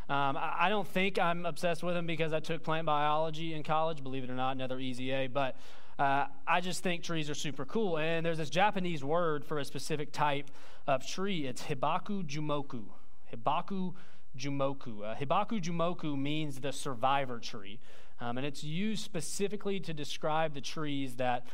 um, 0.08 0.38
I, 0.38 0.68
don't 0.68 0.86
think 0.86 1.18
I'm 1.18 1.46
obsessed 1.46 1.82
with 1.82 1.94
them 1.94 2.06
because 2.06 2.32
I 2.32 2.40
took 2.40 2.62
plant 2.62 2.86
biology 2.86 3.54
in 3.54 3.62
college, 3.62 4.02
believe 4.02 4.24
it 4.24 4.30
or 4.30 4.34
not, 4.34 4.54
another 4.54 4.78
easy 4.78 5.10
A. 5.10 5.26
But 5.26 5.56
uh, 5.98 6.26
I 6.46 6.60
just 6.60 6.82
think 6.82 7.02
trees 7.02 7.28
are 7.28 7.34
super 7.34 7.64
cool. 7.64 7.98
And 7.98 8.24
there's 8.24 8.38
this 8.38 8.50
Japanese 8.50 9.04
word 9.04 9.44
for 9.44 9.58
a 9.58 9.64
specific 9.64 10.12
type 10.12 10.50
of 10.86 11.06
tree. 11.06 11.46
It's 11.46 11.62
Hibaku 11.62 12.24
Jumoku. 12.24 12.84
Hibaku 13.32 13.94
Jumoku. 14.36 15.02
Uh, 15.04 15.14
Hibaku 15.14 15.60
Jumoku 15.60 16.18
means 16.18 16.60
the 16.60 16.72
survivor 16.72 17.38
tree. 17.38 17.78
Um, 18.20 18.38
and 18.38 18.46
it's 18.46 18.64
used 18.64 19.04
specifically 19.04 19.80
to 19.80 19.92
describe 19.92 20.54
the 20.54 20.60
trees 20.60 21.16
that 21.16 21.46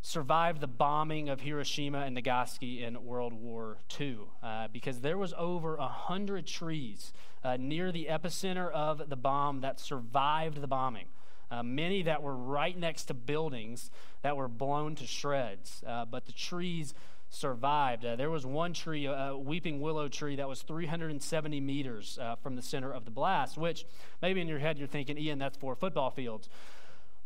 survived 0.00 0.60
the 0.60 0.66
bombing 0.66 1.28
of 1.28 1.40
Hiroshima 1.40 2.00
and 2.00 2.14
Nagasaki 2.14 2.82
in 2.82 3.04
World 3.04 3.32
War 3.32 3.78
II. 4.00 4.18
Uh, 4.42 4.68
because 4.72 5.00
there 5.00 5.18
was 5.18 5.34
over 5.36 5.76
100 5.76 6.46
trees 6.46 7.12
uh, 7.44 7.56
near 7.58 7.92
the 7.92 8.06
epicenter 8.10 8.70
of 8.70 9.08
the 9.08 9.16
bomb 9.16 9.60
that 9.60 9.78
survived 9.78 10.60
the 10.60 10.66
bombing 10.66 11.06
uh, 11.52 11.62
many 11.62 12.02
that 12.04 12.22
were 12.22 12.34
right 12.34 12.76
next 12.78 13.04
to 13.04 13.14
buildings 13.14 13.90
that 14.22 14.36
were 14.36 14.48
blown 14.48 14.94
to 14.94 15.06
shreds. 15.06 15.82
Uh, 15.86 16.06
but 16.06 16.24
the 16.24 16.32
trees 16.32 16.94
survived. 17.28 18.04
Uh, 18.04 18.16
there 18.16 18.30
was 18.30 18.46
one 18.46 18.72
tree, 18.72 19.06
a 19.06 19.36
weeping 19.36 19.80
willow 19.80 20.08
tree, 20.08 20.36
that 20.36 20.48
was 20.48 20.62
370 20.62 21.60
meters 21.60 22.18
uh, 22.20 22.36
from 22.36 22.56
the 22.56 22.62
center 22.62 22.92
of 22.92 23.04
the 23.04 23.10
blast, 23.10 23.58
which 23.58 23.84
maybe 24.22 24.40
in 24.40 24.48
your 24.48 24.58
head 24.58 24.78
you're 24.78 24.88
thinking, 24.88 25.18
Ean, 25.18 25.38
that's 25.38 25.56
four 25.58 25.74
football 25.74 26.10
fields. 26.10 26.48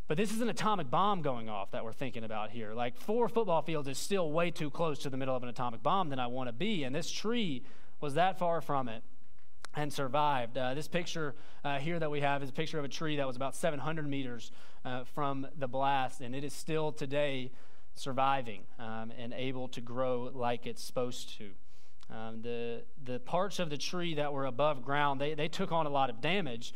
But 0.08 0.16
this 0.16 0.32
is 0.32 0.40
an 0.40 0.48
atomic 0.48 0.90
bomb 0.90 1.22
going 1.22 1.48
off 1.48 1.72
that 1.72 1.84
we're 1.84 1.92
thinking 1.92 2.24
about 2.24 2.50
here. 2.50 2.74
Like 2.74 2.96
four 2.96 3.28
football 3.28 3.62
fields 3.62 3.88
is 3.88 3.98
still 3.98 4.30
way 4.30 4.50
too 4.50 4.70
close 4.70 5.00
to 5.00 5.10
the 5.10 5.16
middle 5.16 5.34
of 5.34 5.42
an 5.42 5.48
atomic 5.48 5.82
bomb 5.82 6.10
than 6.10 6.20
I 6.20 6.28
want 6.28 6.48
to 6.48 6.52
be. 6.52 6.84
And 6.84 6.94
this 6.94 7.10
tree 7.10 7.64
was 8.00 8.14
that 8.14 8.38
far 8.38 8.60
from 8.60 8.88
it 8.88 9.02
and 9.76 9.92
survived. 9.92 10.56
Uh, 10.56 10.74
this 10.74 10.88
picture 10.88 11.34
uh, 11.62 11.78
here 11.78 11.98
that 11.98 12.10
we 12.10 12.20
have 12.20 12.42
is 12.42 12.48
a 12.48 12.52
picture 12.52 12.78
of 12.78 12.84
a 12.84 12.88
tree 12.88 13.16
that 13.16 13.26
was 13.26 13.36
about 13.36 13.54
700 13.54 14.08
meters 14.08 14.50
uh, 14.84 15.04
from 15.14 15.46
the 15.58 15.68
blast, 15.68 16.22
and 16.22 16.34
it 16.34 16.42
is 16.42 16.54
still 16.54 16.90
today 16.90 17.52
surviving 17.94 18.62
um, 18.78 19.12
and 19.18 19.32
able 19.34 19.68
to 19.68 19.80
grow 19.80 20.30
like 20.34 20.66
it's 20.66 20.82
supposed 20.82 21.36
to. 21.38 21.50
Um, 22.10 22.40
the, 22.42 22.82
the 23.04 23.18
parts 23.20 23.58
of 23.58 23.68
the 23.68 23.76
tree 23.76 24.14
that 24.14 24.32
were 24.32 24.46
above 24.46 24.82
ground, 24.82 25.20
they, 25.20 25.34
they 25.34 25.48
took 25.48 25.72
on 25.72 25.86
a 25.86 25.90
lot 25.90 26.08
of 26.08 26.20
damage, 26.20 26.72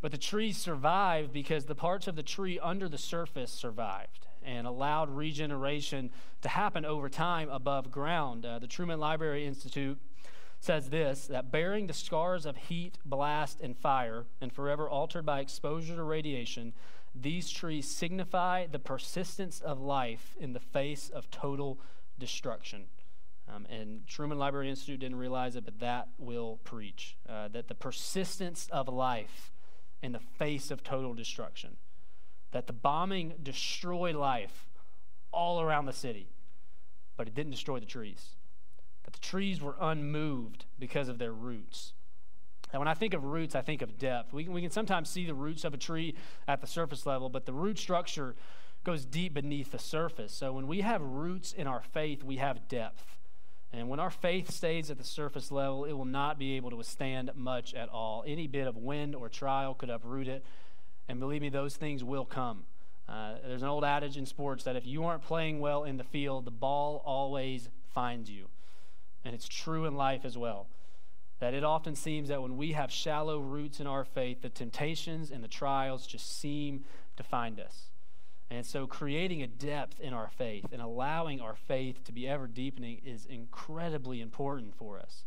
but 0.00 0.10
the 0.10 0.18
tree 0.18 0.52
survived 0.52 1.32
because 1.32 1.66
the 1.66 1.74
parts 1.74 2.06
of 2.06 2.16
the 2.16 2.22
tree 2.22 2.58
under 2.60 2.88
the 2.88 2.98
surface 2.98 3.50
survived 3.50 4.26
and 4.42 4.66
allowed 4.66 5.10
regeneration 5.10 6.10
to 6.42 6.48
happen 6.48 6.84
over 6.84 7.08
time 7.08 7.50
above 7.50 7.90
ground. 7.90 8.46
Uh, 8.46 8.58
the 8.60 8.68
Truman 8.68 9.00
Library 9.00 9.44
Institute 9.44 9.98
says 10.60 10.90
this 10.90 11.26
that 11.26 11.50
bearing 11.50 11.86
the 11.86 11.92
scars 11.92 12.46
of 12.46 12.56
heat, 12.56 12.98
blast, 13.04 13.60
and 13.60 13.76
fire, 13.76 14.26
and 14.40 14.52
forever 14.52 14.88
altered 14.88 15.24
by 15.24 15.40
exposure 15.40 15.94
to 15.96 16.02
radiation, 16.02 16.72
these 17.14 17.50
trees 17.50 17.88
signify 17.88 18.66
the 18.66 18.78
persistence 18.78 19.60
of 19.60 19.80
life 19.80 20.36
in 20.38 20.52
the 20.52 20.60
face 20.60 21.08
of 21.08 21.30
total 21.30 21.80
destruction. 22.18 22.84
Um, 23.48 23.66
and 23.70 24.06
Truman 24.06 24.38
Library 24.38 24.68
Institute 24.68 25.00
didn't 25.00 25.16
realize 25.16 25.56
it, 25.56 25.64
but 25.64 25.80
that 25.80 26.08
will 26.18 26.60
preach 26.64 27.16
uh, 27.28 27.48
that 27.48 27.68
the 27.68 27.74
persistence 27.74 28.68
of 28.70 28.88
life 28.88 29.52
in 30.02 30.12
the 30.12 30.20
face 30.20 30.70
of 30.70 30.82
total 30.82 31.14
destruction. 31.14 31.76
That 32.52 32.66
the 32.66 32.72
bombing 32.72 33.34
destroyed 33.42 34.16
life 34.16 34.68
all 35.32 35.60
around 35.60 35.86
the 35.86 35.92
city, 35.92 36.28
but 37.16 37.26
it 37.26 37.34
didn't 37.34 37.52
destroy 37.52 37.80
the 37.80 37.86
trees. 37.86 38.36
That 39.08 39.14
the 39.14 39.26
trees 39.26 39.62
were 39.62 39.74
unmoved 39.80 40.66
because 40.78 41.08
of 41.08 41.16
their 41.16 41.32
roots. 41.32 41.94
And 42.74 42.78
when 42.78 42.88
I 42.88 42.92
think 42.92 43.14
of 43.14 43.24
roots, 43.24 43.54
I 43.54 43.62
think 43.62 43.80
of 43.80 43.96
depth. 43.96 44.34
We, 44.34 44.46
we 44.50 44.60
can 44.60 44.70
sometimes 44.70 45.08
see 45.08 45.24
the 45.24 45.32
roots 45.32 45.64
of 45.64 45.72
a 45.72 45.78
tree 45.78 46.14
at 46.46 46.60
the 46.60 46.66
surface 46.66 47.06
level, 47.06 47.30
but 47.30 47.46
the 47.46 47.54
root 47.54 47.78
structure 47.78 48.36
goes 48.84 49.06
deep 49.06 49.32
beneath 49.32 49.72
the 49.72 49.78
surface. 49.78 50.34
So 50.34 50.52
when 50.52 50.66
we 50.66 50.82
have 50.82 51.00
roots 51.00 51.54
in 51.54 51.66
our 51.66 51.80
faith, 51.80 52.22
we 52.22 52.36
have 52.36 52.68
depth. 52.68 53.16
And 53.72 53.88
when 53.88 53.98
our 53.98 54.10
faith 54.10 54.50
stays 54.50 54.90
at 54.90 54.98
the 54.98 55.04
surface 55.04 55.50
level, 55.50 55.86
it 55.86 55.94
will 55.94 56.04
not 56.04 56.38
be 56.38 56.56
able 56.56 56.68
to 56.68 56.76
withstand 56.76 57.30
much 57.34 57.72
at 57.72 57.88
all. 57.88 58.24
Any 58.26 58.46
bit 58.46 58.66
of 58.66 58.76
wind 58.76 59.14
or 59.14 59.30
trial 59.30 59.72
could 59.72 59.88
uproot 59.88 60.28
it. 60.28 60.44
And 61.08 61.18
believe 61.18 61.40
me, 61.40 61.48
those 61.48 61.76
things 61.76 62.04
will 62.04 62.26
come. 62.26 62.64
Uh, 63.08 63.36
there's 63.46 63.62
an 63.62 63.68
old 63.68 63.84
adage 63.84 64.18
in 64.18 64.26
sports 64.26 64.64
that 64.64 64.76
if 64.76 64.84
you 64.84 65.06
aren't 65.06 65.22
playing 65.22 65.60
well 65.60 65.84
in 65.84 65.96
the 65.96 66.04
field, 66.04 66.44
the 66.44 66.50
ball 66.50 67.02
always 67.06 67.70
finds 67.94 68.30
you. 68.30 68.48
And 69.24 69.34
it's 69.34 69.48
true 69.48 69.84
in 69.84 69.96
life 69.96 70.24
as 70.24 70.38
well. 70.38 70.66
That 71.40 71.54
it 71.54 71.64
often 71.64 71.94
seems 71.94 72.28
that 72.28 72.42
when 72.42 72.56
we 72.56 72.72
have 72.72 72.90
shallow 72.90 73.38
roots 73.38 73.80
in 73.80 73.86
our 73.86 74.04
faith, 74.04 74.42
the 74.42 74.48
temptations 74.48 75.30
and 75.30 75.42
the 75.42 75.48
trials 75.48 76.06
just 76.06 76.38
seem 76.40 76.84
to 77.16 77.22
find 77.22 77.60
us. 77.60 77.90
And 78.50 78.64
so, 78.64 78.86
creating 78.86 79.42
a 79.42 79.46
depth 79.46 80.00
in 80.00 80.14
our 80.14 80.28
faith 80.28 80.66
and 80.72 80.80
allowing 80.80 81.40
our 81.40 81.54
faith 81.54 82.02
to 82.04 82.12
be 82.12 82.26
ever 82.26 82.46
deepening 82.46 83.00
is 83.04 83.26
incredibly 83.26 84.20
important 84.20 84.74
for 84.74 84.98
us. 84.98 85.24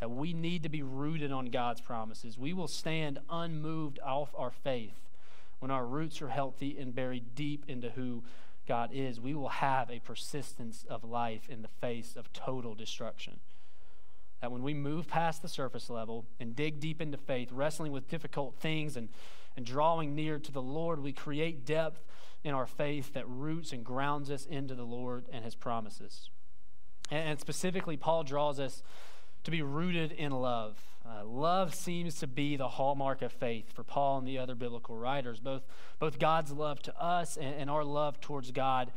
That 0.00 0.10
we 0.10 0.32
need 0.32 0.62
to 0.64 0.68
be 0.68 0.82
rooted 0.82 1.32
on 1.32 1.46
God's 1.46 1.80
promises. 1.80 2.38
We 2.38 2.52
will 2.52 2.68
stand 2.68 3.18
unmoved 3.30 3.98
off 4.04 4.28
our 4.36 4.50
faith 4.50 4.94
when 5.58 5.70
our 5.70 5.86
roots 5.86 6.22
are 6.22 6.28
healthy 6.28 6.76
and 6.78 6.94
buried 6.94 7.34
deep 7.34 7.64
into 7.66 7.90
who 7.90 8.22
God 8.68 8.90
is. 8.92 9.18
We 9.18 9.34
will 9.34 9.48
have 9.48 9.90
a 9.90 9.98
persistence 9.98 10.84
of 10.88 11.02
life 11.02 11.48
in 11.48 11.62
the 11.62 11.68
face 11.68 12.14
of 12.14 12.32
total 12.32 12.74
destruction. 12.74 13.40
That 14.40 14.52
when 14.52 14.62
we 14.62 14.74
move 14.74 15.08
past 15.08 15.42
the 15.42 15.48
surface 15.48 15.90
level 15.90 16.26
and 16.38 16.54
dig 16.54 16.78
deep 16.78 17.00
into 17.02 17.18
faith, 17.18 17.50
wrestling 17.50 17.90
with 17.90 18.08
difficult 18.08 18.54
things 18.60 18.96
and, 18.96 19.08
and 19.56 19.66
drawing 19.66 20.14
near 20.14 20.38
to 20.38 20.52
the 20.52 20.62
Lord, 20.62 21.02
we 21.02 21.12
create 21.12 21.66
depth 21.66 22.04
in 22.44 22.54
our 22.54 22.66
faith 22.66 23.14
that 23.14 23.28
roots 23.28 23.72
and 23.72 23.84
grounds 23.84 24.30
us 24.30 24.46
into 24.46 24.74
the 24.74 24.84
Lord 24.84 25.24
and 25.32 25.44
his 25.44 25.56
promises. 25.56 26.30
And, 27.10 27.30
and 27.30 27.40
specifically, 27.40 27.96
Paul 27.96 28.22
draws 28.22 28.60
us 28.60 28.82
to 29.44 29.50
be 29.50 29.62
rooted 29.62 30.12
in 30.12 30.30
love. 30.30 30.76
Uh, 31.08 31.24
love 31.24 31.74
seems 31.74 32.16
to 32.16 32.26
be 32.26 32.56
the 32.56 32.68
hallmark 32.68 33.22
of 33.22 33.32
faith 33.32 33.72
for 33.72 33.82
Paul 33.82 34.18
and 34.18 34.28
the 34.28 34.38
other 34.38 34.54
biblical 34.54 34.96
writers, 34.96 35.40
both, 35.40 35.62
both 35.98 36.18
God's 36.18 36.52
love 36.52 36.82
to 36.82 37.02
us 37.02 37.38
and, 37.38 37.54
and 37.54 37.70
our 37.70 37.84
love 37.84 38.20
towards 38.20 38.50
God 38.50 38.92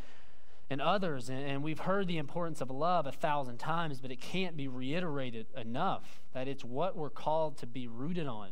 and 0.70 0.82
others. 0.82 1.30
And, 1.30 1.40
and 1.40 1.64
we've 1.64 1.80
heard 1.80 2.08
the 2.08 2.18
importance 2.18 2.60
of 2.60 2.70
love 2.70 3.06
a 3.06 3.14
thousand 3.14 3.60
times, 3.60 4.02
but 4.02 4.12
it 4.12 4.20
can't 4.20 4.58
be 4.58 4.68
reiterated 4.68 5.46
enough 5.56 6.20
that 6.34 6.50
it's 6.50 6.66
what 6.66 6.98
we're 6.98 7.10
called 7.10 7.58
to 7.60 7.68
be 7.68 7.88
rooted 7.88 8.28
on. 8.28 8.50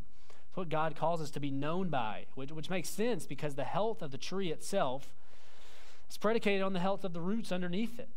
It's 0.48 0.58
what 0.58 0.70
God 0.70 0.96
calls 0.96 1.22
us 1.22 1.32
to 1.32 1.42
be 1.42 1.52
known 1.52 1.90
by, 1.90 2.28
which, 2.36 2.52
which 2.52 2.70
makes 2.70 2.90
sense 2.90 3.26
because 3.26 3.56
the 3.56 3.66
health 3.66 4.02
of 4.02 4.12
the 4.12 4.18
tree 4.18 4.52
itself 4.52 5.10
is 6.10 6.18
predicated 6.18 6.62
on 6.62 6.72
the 6.72 6.80
health 6.80 7.04
of 7.04 7.12
the 7.12 7.22
roots 7.22 7.52
underneath 7.52 8.00
it. 8.00 8.10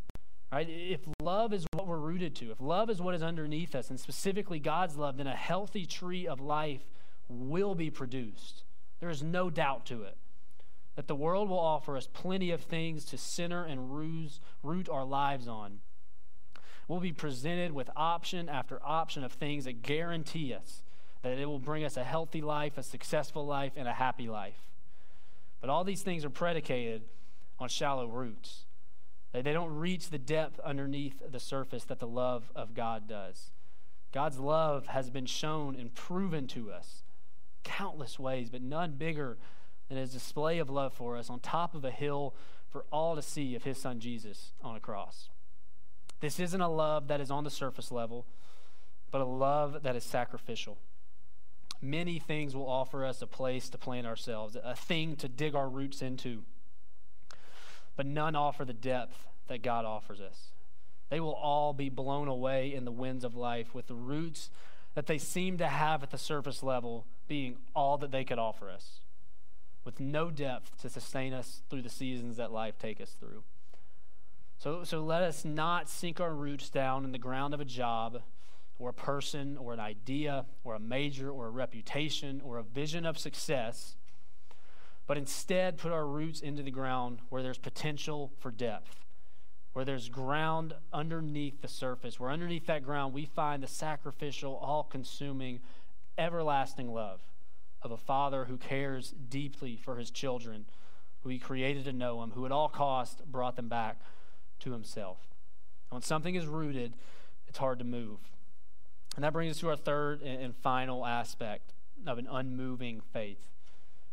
Right? 0.53 0.69
If 0.69 1.01
love 1.21 1.55
is 1.55 1.67
what 1.73 1.87
we're 1.87 1.97
rooted 1.97 2.35
to, 2.37 2.51
if 2.51 2.61
love 2.61 2.91
is 2.91 3.01
what 3.01 3.15
is 3.15 3.23
underneath 3.23 3.75
us, 3.75 3.88
and 3.88 3.99
specifically 3.99 4.59
God's 4.59 4.97
love, 4.97 5.17
then 5.17 5.27
a 5.27 5.35
healthy 5.35 5.87
tree 5.87 6.27
of 6.27 6.41
life 6.41 6.83
will 7.29 7.75
be 7.75 7.91
produced. 7.91 8.65
There 9.01 9.09
is 9.09 9.23
no 9.23 9.49
doubt 9.49 9.87
to 9.87 10.03
it. 10.03 10.17
That 10.95 11.09
the 11.09 11.15
world 11.15 11.49
will 11.49 11.59
offer 11.59 11.97
us 11.97 12.07
plenty 12.12 12.51
of 12.51 12.61
things 12.61 13.07
to 13.07 13.17
center 13.17 13.65
and 13.65 13.97
ruse, 13.97 14.41
root 14.62 14.91
our 14.91 15.07
lives 15.07 15.49
on. 15.49 15.81
We'll 16.87 17.01
be 17.01 17.12
presented 17.12 17.73
with 17.73 17.88
option 17.97 18.51
after 18.51 18.79
option 18.85 19.25
of 19.25 19.33
things 19.33 19.65
that 19.65 19.81
guarantee 19.81 20.53
us 20.53 20.83
that 21.23 21.38
it 21.38 21.47
will 21.47 21.61
bring 21.61 21.85
us 21.85 21.97
a 21.97 22.05
healthy 22.05 22.43
life, 22.43 22.77
a 22.77 22.83
successful 22.83 23.47
life, 23.47 23.73
and 23.77 23.88
a 23.88 23.93
happy 23.93 24.29
life. 24.29 24.69
But 25.61 25.71
all 25.71 25.85
these 25.85 26.03
things 26.03 26.25
are 26.25 26.31
predicated 26.31 27.03
on 27.59 27.69
shallow 27.69 28.07
roots. 28.07 28.65
They, 29.33 29.42
don't 29.42 29.75
reach 29.75 30.11
the 30.11 30.18
depth 30.18 30.61
underneath 30.61 31.23
the 31.31 31.40
surface 31.40 31.85
that 31.85 31.99
the 31.99 32.07
love 32.07 32.51
of 32.55 32.75
God 32.75 33.09
does. 33.09 33.51
God's 34.12 34.38
love 34.38 34.88
has 34.88 35.09
been 35.09 35.25
shown 35.25 35.75
and 35.75 35.95
proven 35.95 36.47
to 36.49 36.71
us 36.71 37.03
countless 37.64 38.18
ways, 38.18 38.51
but 38.51 38.61
none 38.61 38.92
bigger 38.92 39.38
than 39.88 39.97
his 39.97 40.12
display 40.12 40.59
of 40.59 40.68
love 40.68 40.92
for 40.92 41.16
us 41.16 41.31
on 41.31 41.40
top 41.40 41.75
of 41.75 41.85
a 41.85 41.90
hill 41.90 42.35
for 42.68 42.85
all 42.92 43.14
to 43.16 43.23
see 43.23 43.55
of 43.55 43.64
his 43.64 43.79
son 43.79 44.01
Jesus 44.01 44.53
on 44.62 44.77
a 44.77 44.81
cross. 44.81 45.29
This 46.21 46.38
isn't 46.38 46.61
a 46.61 46.68
love 46.68 47.09
that 47.09 47.21
is 47.21 47.31
on 47.31 47.45
the 47.45 47.51
surface 47.51 47.90
level, 47.90 48.27
but 49.11 49.21
a 49.21 49.27
love 49.27 49.83
that 49.83 49.97
is 49.97 50.05
sacrificial. 50.05 50.79
Many 51.81 52.18
things 52.18 52.55
will 52.55 52.68
offer 52.68 53.05
us 53.05 53.23
a 53.23 53.27
place 53.27 53.68
to 53.71 53.79
plant 53.79 54.07
ourselves, 54.07 54.57
a 54.62 54.77
thing 54.77 55.16
to 55.16 55.29
dig 55.29 55.55
our 55.55 55.68
roots 55.68 56.01
into. 56.01 56.45
But 57.97 58.07
none 58.07 58.35
offer 58.35 58.65
the 58.65 58.73
depth 58.73 59.27
that 59.49 59.63
God 59.63 59.85
offers 59.85 60.21
us. 60.21 60.53
They 61.11 61.21
will 61.21 61.35
all 61.35 61.75
be 61.75 61.91
blown 61.91 62.29
away 62.29 62.73
in 62.73 62.85
the 62.85 62.91
winds 62.91 63.23
of 63.23 63.35
life 63.35 63.75
with 63.75 63.87
the 63.87 63.95
roots 63.95 64.51
that 64.95 65.07
they 65.07 65.19
seem 65.19 65.59
to 65.59 65.67
have 65.67 66.03
at 66.03 66.11
the 66.11 66.19
surface 66.19 66.63
level 66.63 67.07
being 67.29 67.57
all 67.75 67.99
that 67.99 68.11
they 68.11 68.25
could 68.25 68.39
offer 68.39 68.71
us, 68.71 69.01
with 69.85 70.01
no 70.01 70.31
depth 70.31 70.81
to 70.83 70.89
sustain 70.89 71.33
us 71.33 71.63
through 71.69 71.83
the 71.83 71.89
seasons 71.89 72.37
that 72.37 72.53
life 72.53 72.79
take 72.79 73.01
us 73.01 73.11
through. 73.19 73.43
So, 74.59 74.85
so 74.85 75.03
let 75.03 75.23
us 75.23 75.45
not 75.45 75.89
sink 75.89 76.21
our 76.21 76.35
roots 76.35 76.71
down 76.71 77.05
in 77.05 77.13
the 77.13 77.19
ground 77.19 77.53
of 77.53 77.61
a 77.61 77.65
job 77.65 78.23
or 78.79 78.91
a 78.91 78.95
person 78.95 79.57
or 79.57 79.73
an 79.73 79.81
idea 79.81 80.47
or 80.65 80.75
a 80.75 80.81
major 80.81 81.31
or 81.31 81.47
a 81.47 81.51
reputation 81.51 82.41
or 82.45 82.59
a 82.59 82.63
vision 82.63 83.05
of 83.05 83.19
success, 83.19 83.97
but 85.07 85.19
instead 85.19 85.79
put 85.79 85.93
our 85.93 86.07
roots 86.07 86.41
into 86.41 86.62
the 86.62 86.71
ground 86.71 87.19
where 87.29 87.43
there's 87.43 87.59
potential 87.59 88.33
for 88.38 88.51
depth, 88.51 89.05
where 89.73 89.85
there's 89.85 90.09
ground 90.09 90.75
underneath 90.93 91.61
the 91.61 91.69
surface, 91.69 92.21
where 92.21 92.31
underneath 92.31 92.67
that 92.67 92.85
ground 92.85 93.12
we 93.12 93.25
find 93.25 93.62
the 93.62 93.69
sacrificial, 93.69 94.57
all 94.57 94.85
consuming, 94.85 95.61
everlasting 96.19 96.93
love 96.93 97.21
of 97.83 97.91
a 97.91 97.97
father 97.97 98.45
who 98.45 98.57
cares 98.57 99.12
deeply 99.29 99.77
for 99.77 99.97
his 99.97 100.11
children, 100.11 100.67
who 101.23 101.29
he 101.29 101.38
created 101.38 101.85
to 101.85 101.93
know 101.93 102.23
him, 102.23 102.31
who 102.33 102.47
at 102.47 102.53
all 102.53 102.69
cost 102.69 103.25
brought 103.27 103.57
them 103.57 103.69
back 103.69 104.01
to 104.61 104.73
himself. 104.73 105.19
And 105.91 105.97
when 105.97 106.03
something 106.03 106.35
is 106.35 106.47
rooted, 106.47 106.95
it's 107.49 107.59
hard 107.59 107.79
to 107.81 107.85
move. 107.85 108.19
And 109.15 109.25
that 109.25 109.33
brings 109.33 109.57
us 109.57 109.61
to 109.61 109.69
our 109.69 109.77
third 109.77 110.23
and 110.23 110.55
final 110.57 111.05
aspect 111.05 111.75
of 112.07 112.19
an 112.19 112.29
unmoving 112.31 113.03
faith. 113.12 113.52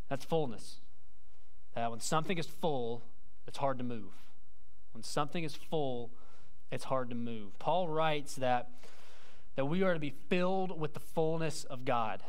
That's 0.09 0.25
fullness. 0.25 0.79
That 1.75 1.91
when 1.91 1.99
something 1.99 2.37
is 2.37 2.47
full, 2.47 3.03
it's 3.47 3.57
hard 3.57 3.77
to 3.77 3.83
move. 3.83 4.11
When 4.93 5.03
something 5.03 5.43
is 5.43 5.55
full, 5.55 6.11
it's 6.71 6.85
hard 6.85 7.09
to 7.09 7.15
move. 7.15 7.57
Paul 7.59 7.87
writes 7.87 8.35
that, 8.35 8.69
that 9.55 9.65
we 9.65 9.83
are 9.83 9.93
to 9.93 9.99
be 9.99 10.13
filled 10.29 10.79
with 10.79 10.93
the 10.93 10.99
fullness 10.99 11.63
of 11.63 11.85
God. 11.85 12.21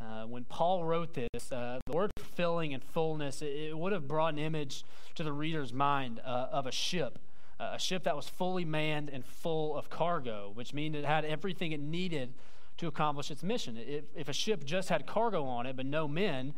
Uh, 0.00 0.24
when 0.24 0.44
Paul 0.44 0.84
wrote 0.84 1.14
this, 1.14 1.52
uh, 1.52 1.78
the 1.86 1.92
word 1.92 2.10
filling 2.34 2.74
and 2.74 2.82
fullness, 2.82 3.42
it, 3.42 3.46
it, 3.46 3.78
would 3.78 3.92
have 3.92 4.08
brought 4.08 4.32
an 4.32 4.38
image 4.38 4.84
to 5.14 5.22
the 5.22 5.32
reader's 5.32 5.72
mind 5.72 6.20
uh, 6.24 6.48
of 6.50 6.66
a 6.66 6.72
ship 6.72 7.18
a 7.60 7.78
ship 7.78 8.04
that 8.04 8.16
was 8.16 8.28
fully 8.28 8.64
manned 8.64 9.10
and 9.10 9.24
full 9.24 9.76
of 9.76 9.90
cargo, 9.90 10.50
which 10.54 10.72
means 10.72 10.96
it 10.96 11.04
had 11.04 11.24
everything 11.24 11.72
it 11.72 11.80
needed 11.80 12.32
to 12.78 12.86
accomplish 12.86 13.30
its 13.30 13.42
mission. 13.42 13.76
If, 13.76 14.04
if 14.16 14.28
a 14.28 14.32
ship 14.32 14.64
just 14.64 14.88
had 14.88 15.06
cargo 15.06 15.44
on 15.44 15.66
it 15.66 15.76
but 15.76 15.84
no 15.84 16.08
men, 16.08 16.54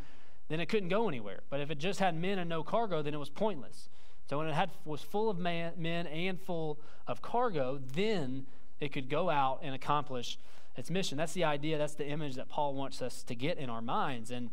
then 0.53 0.61
it 0.61 0.67
couldn't 0.67 0.91
go 0.91 1.09
anywhere. 1.09 1.41
But 1.49 1.61
if 1.61 1.71
it 1.71 1.79
just 1.79 1.99
had 1.99 2.15
men 2.15 2.39
and 2.39 2.49
no 2.49 2.63
cargo, 2.63 3.01
then 3.01 3.15
it 3.15 3.19
was 3.19 3.31
pointless. 3.31 3.89
So 4.29 4.39
when 4.39 4.49
it 4.49 4.55
had, 4.55 4.71
was 4.85 5.01
full 5.01 5.31
of 5.31 5.39
man, 5.39 5.73
men 5.77 6.07
and 6.07 6.41
full 6.41 6.79
of 7.07 7.23
cargo, 7.23 7.81
then 7.95 8.47
it 8.81 8.93
could 8.93 9.09
go 9.09 9.31
out 9.31 9.61
and 9.63 9.75
accomplish 9.75 10.39
its 10.77 10.91
mission. 10.91 11.19
That's 11.19 11.33
the 11.33 11.45
idea, 11.45 11.79
that's 11.79 11.95
the 11.95 12.07
image 12.07 12.35
that 12.37 12.49
Paul 12.49 12.75
wants 12.75 13.03
us 13.03 13.23
to 13.25 13.35
get 13.35 13.59
in 13.59 13.71
our 13.71 13.83
minds. 13.83 14.31
And, 14.31 14.51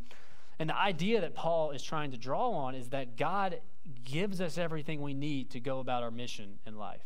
and 0.58 0.70
the 0.70 0.78
idea 0.78 1.22
that 1.22 1.36
Paul 1.36 1.72
is 1.72 1.84
trying 1.84 2.12
to 2.12 2.18
draw 2.18 2.52
on 2.52 2.76
is 2.76 2.90
that 2.90 3.18
God 3.18 3.60
gives 4.04 4.42
us 4.42 4.58
everything 4.58 5.02
we 5.02 5.14
need 5.14 5.50
to 5.52 5.60
go 5.60 5.80
about 5.80 6.04
our 6.04 6.12
mission 6.12 6.60
in 6.66 6.78
life. 6.78 7.06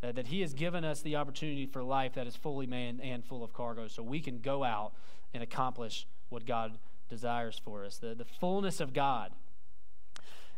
That, 0.00 0.14
that 0.16 0.28
He 0.28 0.40
has 0.42 0.54
given 0.54 0.84
us 0.84 1.00
the 1.00 1.16
opportunity 1.16 1.66
for 1.66 1.82
life 1.82 2.14
that 2.14 2.26
is 2.26 2.36
fully 2.36 2.66
manned 2.66 3.00
and 3.02 3.24
full 3.24 3.42
of 3.42 3.52
cargo 3.52 3.88
so 3.88 4.02
we 4.02 4.20
can 4.20 4.38
go 4.38 4.62
out 4.62 4.92
and 5.34 5.42
accomplish 5.42 6.06
what 6.28 6.46
God 6.46 6.78
desires 7.08 7.60
for 7.62 7.84
us. 7.84 7.98
The, 7.98 8.14
the 8.14 8.24
fullness 8.24 8.80
of 8.80 8.92
God 8.92 9.32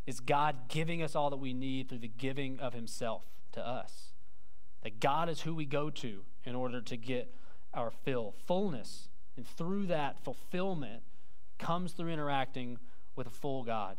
is 0.07 0.21
God 0.21 0.69
giving 0.69 1.03
us 1.03 1.15
all 1.15 1.31
that 1.31 1.37
we 1.37 1.53
need 1.53 1.89
through 1.89 1.99
the 1.99 2.09
giving 2.09 2.59
of 2.59 2.75
Himself 2.75 3.23
to 3.53 3.67
us. 3.67 4.13
That 4.83 5.01
God 5.01 5.29
is 5.29 5.43
who 5.43 5.55
we 5.55 5.67
go 5.67 5.91
to 5.91 6.23
in 6.45 6.55
order 6.55 6.81
to 6.81 6.97
get 6.97 7.35
our 7.75 7.91
fill. 7.91 8.35
Fullness, 8.47 9.09
and 9.37 9.47
through 9.47 9.87
that 9.87 10.19
fulfillment, 10.19 11.03
comes 11.59 11.93
through 11.93 12.11
interacting 12.11 12.79
with 13.15 13.27
a 13.27 13.31
full 13.31 13.63
God. 13.63 13.99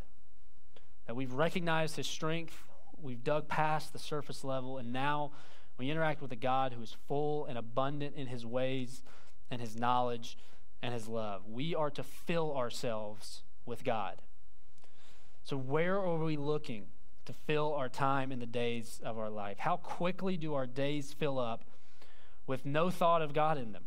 That 1.07 1.15
we've 1.15 1.33
recognized 1.33 1.95
His 1.95 2.07
strength, 2.07 2.55
we've 2.99 3.23
dug 3.23 3.47
past 3.47 3.93
the 3.93 3.99
surface 3.99 4.43
level, 4.43 4.77
and 4.77 4.91
now 4.91 5.31
we 5.77 5.89
interact 5.89 6.21
with 6.21 6.31
a 6.31 6.37
God 6.37 6.73
who 6.73 6.81
is 6.81 6.95
full 7.07 7.45
and 7.45 7.57
abundant 7.57 8.15
in 8.15 8.27
His 8.27 8.45
ways 8.45 9.03
and 9.49 9.61
His 9.61 9.75
knowledge 9.75 10.37
and 10.82 10.94
His 10.94 11.08
love. 11.08 11.48
We 11.48 11.76
are 11.76 11.89
to 11.91 12.04
fill 12.04 12.56
ourselves 12.56 13.44
with 13.65 13.84
God. 13.84 14.22
So, 15.44 15.58
where 15.58 15.98
are 15.98 16.17
we 16.17 16.38
looking 16.38 16.88
to 17.26 17.34
fill 17.34 17.74
our 17.74 17.89
time 17.89 18.32
in 18.32 18.39
the 18.39 18.46
days 18.46 19.00
of 19.04 19.17
our 19.17 19.30
life? 19.30 19.60
How 19.60 19.78
quickly 19.78 20.38
do 20.38 20.54
our 20.54 20.67
days 20.67 21.13
fill 21.13 21.39
up 21.39 21.63
with 22.48 22.65
no 22.65 22.89
thought 22.89 23.22
of 23.22 23.34
God 23.34 23.58
in 23.58 23.72
them? 23.72 23.86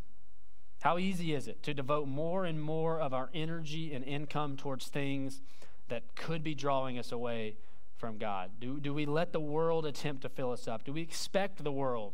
How 0.82 0.98
easy 0.98 1.32
is 1.34 1.48
it 1.48 1.62
to 1.62 1.72
devote 1.72 2.06
more 2.06 2.44
and 2.44 2.60
more 2.60 3.00
of 3.00 3.14
our 3.14 3.30
energy 3.32 3.94
and 3.94 4.04
income 4.04 4.56
towards 4.56 4.88
things 4.88 5.40
that 5.88 6.14
could 6.14 6.44
be 6.44 6.54
drawing 6.54 6.98
us 6.98 7.10
away 7.10 7.56
from 7.96 8.18
God? 8.18 8.50
Do, 8.60 8.80
do 8.80 8.92
we 8.92 9.06
let 9.06 9.32
the 9.32 9.40
world 9.40 9.86
attempt 9.86 10.22
to 10.22 10.28
fill 10.28 10.52
us 10.52 10.68
up? 10.68 10.84
Do 10.84 10.92
we 10.92 11.00
expect 11.00 11.64
the 11.64 11.72
world 11.72 12.12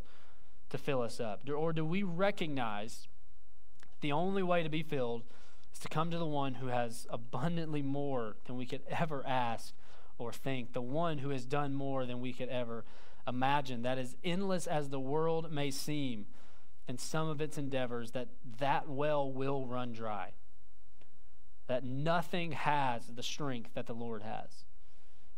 to 0.68 0.78
fill 0.78 1.02
us 1.02 1.18
up? 1.18 1.44
Do, 1.44 1.54
or 1.54 1.72
do 1.72 1.84
we 1.84 2.04
recognize 2.04 3.08
the 4.00 4.12
only 4.12 4.42
way 4.42 4.62
to 4.62 4.68
be 4.68 4.82
filled 4.82 5.22
is 5.72 5.78
to 5.80 5.88
come 5.88 6.10
to 6.10 6.18
the 6.18 6.26
one 6.26 6.54
who 6.54 6.66
has 6.66 7.06
abundantly 7.10 7.82
more 7.82 8.36
than 8.46 8.56
we 8.56 8.66
could 8.66 8.82
ever 8.88 9.24
ask 9.26 9.74
or 10.18 10.32
think, 10.32 10.72
the 10.72 10.82
one 10.82 11.18
who 11.18 11.30
has 11.30 11.46
done 11.46 11.74
more 11.74 12.04
than 12.04 12.20
we 12.20 12.32
could 12.32 12.48
ever 12.48 12.84
imagine, 13.26 13.82
that 13.82 13.98
as 13.98 14.16
endless 14.22 14.66
as 14.66 14.88
the 14.88 15.00
world 15.00 15.50
may 15.50 15.70
seem 15.70 16.26
in 16.86 16.98
some 16.98 17.28
of 17.28 17.40
its 17.40 17.56
endeavors, 17.56 18.10
that 18.10 18.28
that 18.58 18.88
well 18.88 19.30
will 19.30 19.66
run 19.66 19.92
dry. 19.92 20.32
That 21.68 21.84
nothing 21.84 22.52
has 22.52 23.06
the 23.06 23.22
strength 23.22 23.70
that 23.74 23.86
the 23.86 23.94
Lord 23.94 24.22
has. 24.22 24.64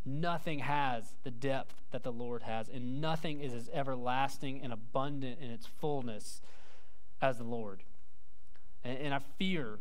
Nothing 0.04 0.60
has 0.60 1.14
the 1.22 1.30
depth 1.30 1.74
that 1.92 2.02
the 2.02 2.10
Lord 2.10 2.42
has, 2.42 2.68
and 2.68 3.00
nothing 3.00 3.40
is 3.40 3.52
as 3.52 3.70
everlasting 3.72 4.60
and 4.62 4.72
abundant 4.72 5.38
in 5.40 5.50
its 5.50 5.66
fullness 5.66 6.40
as 7.20 7.38
the 7.38 7.44
Lord. 7.44 7.84
And, 8.84 8.98
and 8.98 9.14
I 9.14 9.20
fear 9.38 9.78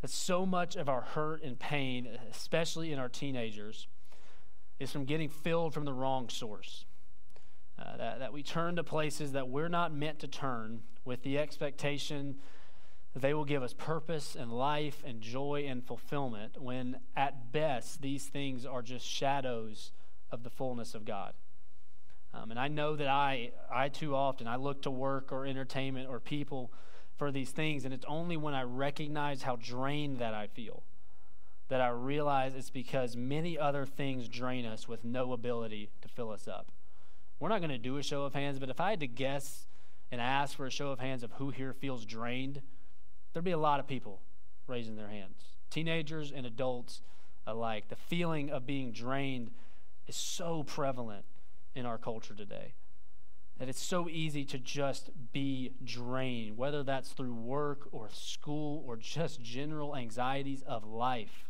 that 0.00 0.10
so 0.10 0.46
much 0.46 0.76
of 0.76 0.88
our 0.88 1.00
hurt 1.00 1.42
and 1.42 1.58
pain, 1.58 2.08
especially 2.30 2.92
in 2.92 2.98
our 2.98 3.08
teenagers, 3.08 3.86
is 4.78 4.92
from 4.92 5.04
getting 5.04 5.28
filled 5.28 5.74
from 5.74 5.84
the 5.84 5.92
wrong 5.92 6.28
source. 6.28 6.84
Uh, 7.78 7.96
that, 7.96 8.18
that 8.18 8.32
we 8.32 8.42
turn 8.42 8.76
to 8.76 8.82
places 8.82 9.32
that 9.32 9.48
we're 9.48 9.68
not 9.68 9.92
meant 9.92 10.18
to 10.18 10.26
turn 10.26 10.80
with 11.04 11.22
the 11.22 11.38
expectation 11.38 12.36
that 13.14 13.20
they 13.20 13.32
will 13.32 13.44
give 13.44 13.62
us 13.62 13.72
purpose 13.72 14.34
and 14.34 14.52
life 14.52 15.02
and 15.06 15.20
joy 15.20 15.64
and 15.68 15.84
fulfillment, 15.84 16.60
when 16.60 16.98
at 17.16 17.52
best 17.52 18.02
these 18.02 18.26
things 18.26 18.66
are 18.66 18.82
just 18.82 19.06
shadows 19.06 19.92
of 20.30 20.42
the 20.42 20.50
fullness 20.50 20.94
of 20.94 21.04
God. 21.04 21.32
Um, 22.34 22.50
and 22.50 22.60
I 22.60 22.68
know 22.68 22.96
that 22.96 23.08
I, 23.08 23.52
I 23.72 23.88
too 23.88 24.14
often, 24.14 24.46
I 24.46 24.56
look 24.56 24.82
to 24.82 24.90
work 24.90 25.32
or 25.32 25.46
entertainment 25.46 26.08
or 26.08 26.20
people 26.20 26.72
for 27.18 27.30
these 27.30 27.50
things. 27.50 27.84
And 27.84 27.92
it's 27.92 28.06
only 28.08 28.36
when 28.36 28.54
I 28.54 28.62
recognize 28.62 29.42
how 29.42 29.56
drained 29.56 30.18
that 30.18 30.32
I 30.32 30.46
feel 30.46 30.84
that 31.68 31.80
I 31.80 31.88
realize 31.88 32.54
it's 32.54 32.70
because 32.70 33.14
many 33.14 33.58
other 33.58 33.84
things 33.84 34.28
drain 34.28 34.64
us 34.64 34.88
with 34.88 35.04
no 35.04 35.32
ability 35.32 35.90
to 36.00 36.08
fill 36.08 36.30
us 36.30 36.48
up. 36.48 36.72
We're 37.38 37.50
not 37.50 37.60
going 37.60 37.70
to 37.70 37.78
do 37.78 37.98
a 37.98 38.02
show 38.02 38.24
of 38.24 38.34
hands, 38.34 38.58
but 38.58 38.70
if 38.70 38.80
I 38.80 38.90
had 38.90 39.00
to 39.00 39.06
guess 39.06 39.66
and 40.10 40.20
ask 40.20 40.56
for 40.56 40.66
a 40.66 40.70
show 40.70 40.90
of 40.90 40.98
hands 40.98 41.22
of 41.22 41.32
who 41.32 41.50
here 41.50 41.74
feels 41.74 42.04
drained, 42.06 42.62
there'd 43.32 43.44
be 43.44 43.50
a 43.50 43.58
lot 43.58 43.80
of 43.80 43.86
people 43.86 44.22
raising 44.66 44.96
their 44.96 45.08
hands. 45.08 45.44
Teenagers 45.70 46.32
and 46.32 46.46
adults 46.46 47.02
alike. 47.46 47.88
The 47.88 47.96
feeling 47.96 48.50
of 48.50 48.66
being 48.66 48.90
drained 48.90 49.50
is 50.06 50.16
so 50.16 50.62
prevalent 50.62 51.26
in 51.74 51.84
our 51.84 51.98
culture 51.98 52.34
today 52.34 52.74
that 53.58 53.68
it's 53.68 53.82
so 53.82 54.08
easy 54.08 54.44
to 54.44 54.58
just 54.58 55.10
be 55.32 55.72
drained, 55.84 56.56
whether 56.56 56.82
that's 56.82 57.10
through 57.10 57.34
work 57.34 57.88
or 57.90 58.08
school 58.12 58.84
or 58.86 58.96
just 58.96 59.42
general 59.42 59.96
anxieties 59.96 60.62
of 60.66 60.84
life. 60.84 61.48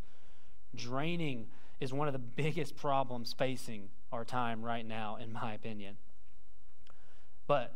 Draining 0.74 1.48
is 1.80 1.92
one 1.92 2.08
of 2.08 2.12
the 2.12 2.18
biggest 2.18 2.76
problems 2.76 3.34
facing 3.36 3.90
our 4.10 4.24
time 4.24 4.64
right 4.64 4.86
now, 4.86 5.16
in 5.16 5.32
my 5.32 5.52
opinion. 5.52 5.96
But 7.46 7.74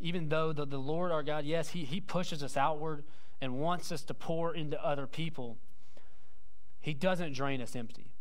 even 0.00 0.28
though 0.28 0.52
the, 0.52 0.66
the 0.66 0.78
Lord 0.78 1.12
our 1.12 1.22
God, 1.22 1.44
yes, 1.44 1.70
he, 1.70 1.84
he 1.84 2.00
pushes 2.00 2.42
us 2.42 2.56
outward 2.56 3.04
and 3.40 3.60
wants 3.60 3.92
us 3.92 4.02
to 4.04 4.14
pour 4.14 4.54
into 4.54 4.84
other 4.84 5.06
people, 5.06 5.56
He 6.80 6.94
doesn't 6.94 7.32
drain 7.32 7.60
us 7.60 7.76
empty. 7.76 8.12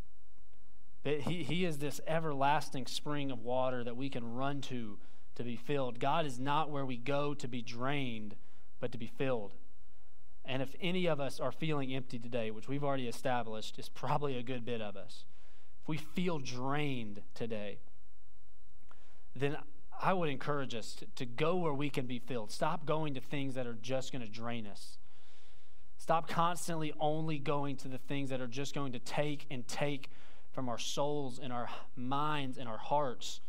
But 1.04 1.21
he, 1.21 1.43
he 1.43 1.65
is 1.65 1.80
this 1.80 1.99
everlasting 2.08 2.86
spring 2.86 3.32
of 3.32 3.43
water 3.43 3.84
that 3.84 3.97
we 3.97 4.10
can 4.10 4.36
run 4.36 4.62
to 4.62 4.99
to 5.36 5.44
be 5.44 5.56
filled. 5.56 6.00
God 6.00 6.26
is 6.26 6.39
not 6.39 6.70
where 6.70 6.86
we 6.86 6.98
go 6.98 7.34
to 7.34 7.48
be 7.48 7.62
drained, 7.62 8.36
but 8.80 8.91
to 8.91 8.98
be 8.98 9.08
filled. 9.08 9.54
And 10.44 10.62
if 10.62 10.76
any 10.82 11.06
of 11.06 11.20
us 11.20 11.39
are 11.39 11.52
feeling 11.52 11.94
empty 11.94 12.20
today, 12.20 12.52
which 12.52 12.67
we've 12.67 12.84
already 12.84 13.08
established 13.08 13.78
is 13.80 13.89
probably 13.89 14.38
a 14.38 14.44
good 14.44 14.65
bit 14.65 14.82
of 14.82 14.96
us, 14.96 15.26
if 15.82 15.88
we 15.88 15.98
feel 15.98 16.39
drained 16.39 17.22
today, 17.34 17.80
then 19.36 19.58
I 20.02 20.13
would 20.13 20.30
encourage 20.30 20.74
us 20.74 20.94
to, 20.96 21.06
to 21.15 21.26
go 21.26 21.56
where 21.58 21.74
we 21.74 21.89
can 21.89 22.08
be 22.08 22.20
filled. 22.20 22.52
Stop 22.52 22.86
going 22.86 23.13
to 23.13 23.22
things 23.22 23.54
that 23.56 23.67
are 23.67 23.78
just 23.82 24.12
going 24.12 24.24
to 24.24 24.32
drain 24.32 24.65
us. 24.65 24.98
Stop 25.98 26.28
constantly 26.28 26.91
only 27.00 27.38
going 27.38 27.78
to 27.78 27.88
the 27.88 28.00
things 28.00 28.32
that 28.32 28.41
are 28.41 28.48
just 28.48 28.74
going 28.74 28.94
to 28.94 29.00
take 29.00 29.46
and 29.52 29.67
take 29.67 30.10
from 30.52 30.67
our 30.67 30.80
souls 30.80 31.39
and 31.41 31.54
our 31.54 31.70
minds 31.96 32.58
and 32.58 32.67
our 32.67 32.80
hearts 32.80 33.39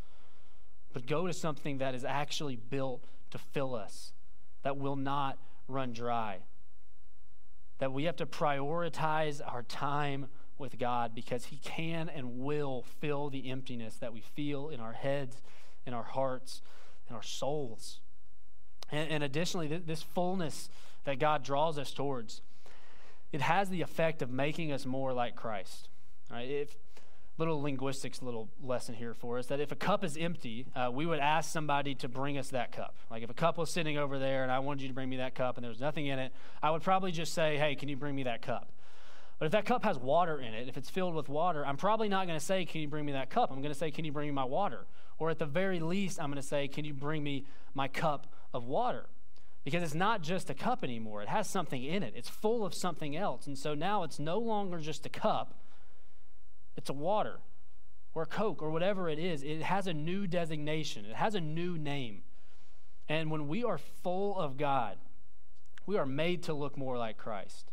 but 0.92 1.06
go 1.06 1.26
to 1.26 1.32
something 1.32 1.78
that 1.78 1.94
is 1.94 2.04
actually 2.04 2.56
built 2.56 3.04
to 3.30 3.38
fill 3.38 3.74
us, 3.74 4.12
that 4.62 4.76
will 4.76 4.96
not 4.96 5.38
run 5.68 5.92
dry. 5.92 6.38
That 7.78 7.92
we 7.92 8.04
have 8.04 8.16
to 8.16 8.26
prioritize 8.26 9.40
our 9.44 9.62
time 9.62 10.26
with 10.58 10.78
God 10.78 11.14
because 11.14 11.46
He 11.46 11.56
can 11.56 12.08
and 12.08 12.38
will 12.38 12.84
fill 13.00 13.30
the 13.30 13.50
emptiness 13.50 13.96
that 13.96 14.12
we 14.12 14.20
feel 14.20 14.68
in 14.68 14.80
our 14.80 14.92
heads, 14.92 15.42
in 15.86 15.94
our 15.94 16.04
hearts, 16.04 16.62
in 17.08 17.16
our 17.16 17.22
souls. 17.22 18.00
And, 18.90 19.10
and 19.10 19.24
additionally, 19.24 19.68
th- 19.68 19.82
this 19.86 20.02
fullness 20.02 20.68
that 21.04 21.18
God 21.18 21.42
draws 21.42 21.78
us 21.78 21.92
towards, 21.92 22.42
it 23.32 23.40
has 23.40 23.70
the 23.70 23.82
effect 23.82 24.22
of 24.22 24.30
making 24.30 24.70
us 24.70 24.86
more 24.86 25.12
like 25.12 25.34
Christ. 25.34 25.88
Right? 26.30 26.48
If, 26.48 26.76
little 27.38 27.60
linguistics 27.62 28.22
little 28.22 28.48
lesson 28.62 28.94
here 28.94 29.14
for 29.14 29.38
us 29.38 29.46
that 29.46 29.58
if 29.58 29.72
a 29.72 29.76
cup 29.76 30.04
is 30.04 30.16
empty, 30.16 30.66
uh, 30.76 30.90
we 30.92 31.06
would 31.06 31.18
ask 31.18 31.50
somebody 31.50 31.94
to 31.94 32.08
bring 32.08 32.36
us 32.36 32.50
that 32.50 32.72
cup. 32.72 32.94
Like 33.10 33.22
if 33.22 33.30
a 33.30 33.34
cup 33.34 33.56
was 33.56 33.70
sitting 33.70 33.96
over 33.96 34.18
there 34.18 34.42
and 34.42 34.52
I 34.52 34.58
wanted 34.58 34.82
you 34.82 34.88
to 34.88 34.94
bring 34.94 35.08
me 35.08 35.16
that 35.16 35.34
cup 35.34 35.56
and 35.56 35.64
there 35.64 35.70
was 35.70 35.80
nothing 35.80 36.06
in 36.06 36.18
it, 36.18 36.32
I 36.62 36.70
would 36.70 36.82
probably 36.82 37.10
just 37.10 37.32
say, 37.32 37.56
hey, 37.56 37.74
can 37.74 37.88
you 37.88 37.96
bring 37.96 38.14
me 38.14 38.24
that 38.24 38.42
cup? 38.42 38.70
But 39.38 39.46
if 39.46 39.52
that 39.52 39.64
cup 39.64 39.82
has 39.82 39.98
water 39.98 40.38
in 40.38 40.54
it, 40.54 40.68
if 40.68 40.76
it's 40.76 40.90
filled 40.90 41.14
with 41.14 41.28
water, 41.28 41.66
I'm 41.66 41.76
probably 41.76 42.08
not 42.08 42.28
going 42.28 42.38
to 42.38 42.44
say, 42.44 42.64
can 42.64 42.80
you 42.80 42.86
bring 42.86 43.04
me 43.04 43.12
that 43.12 43.28
cup? 43.28 43.50
I'm 43.50 43.60
going 43.60 43.72
to 43.72 43.78
say, 43.78 43.90
can 43.90 44.04
you 44.04 44.12
bring 44.12 44.28
me 44.28 44.32
my 44.32 44.44
water? 44.44 44.86
Or 45.18 45.30
at 45.30 45.40
the 45.40 45.46
very 45.46 45.80
least, 45.80 46.20
I'm 46.20 46.30
going 46.30 46.40
to 46.40 46.46
say, 46.46 46.68
can 46.68 46.84
you 46.84 46.94
bring 46.94 47.24
me 47.24 47.44
my 47.74 47.88
cup 47.88 48.28
of 48.54 48.66
water? 48.66 49.06
Because 49.64 49.82
it's 49.82 49.94
not 49.94 50.22
just 50.22 50.50
a 50.50 50.54
cup 50.54 50.84
anymore. 50.84 51.22
It 51.22 51.28
has 51.28 51.48
something 51.48 51.82
in 51.82 52.02
it. 52.02 52.12
It's 52.14 52.28
full 52.28 52.64
of 52.64 52.72
something 52.72 53.16
else. 53.16 53.46
And 53.46 53.58
so 53.58 53.74
now 53.74 54.04
it's 54.04 54.18
no 54.20 54.38
longer 54.38 54.78
just 54.78 55.06
a 55.06 55.08
cup 55.08 55.54
it's 56.76 56.90
a 56.90 56.94
water 56.94 57.40
or 58.14 58.22
a 58.22 58.26
Coke 58.26 58.62
or 58.62 58.70
whatever 58.70 59.08
it 59.08 59.18
is. 59.18 59.42
It 59.42 59.62
has 59.62 59.86
a 59.86 59.94
new 59.94 60.26
designation, 60.26 61.04
it 61.04 61.16
has 61.16 61.34
a 61.34 61.40
new 61.40 61.78
name. 61.78 62.22
And 63.08 63.30
when 63.30 63.48
we 63.48 63.64
are 63.64 63.78
full 63.78 64.38
of 64.38 64.56
God, 64.56 64.96
we 65.86 65.96
are 65.98 66.06
made 66.06 66.44
to 66.44 66.54
look 66.54 66.76
more 66.76 66.96
like 66.96 67.16
Christ. 67.16 67.70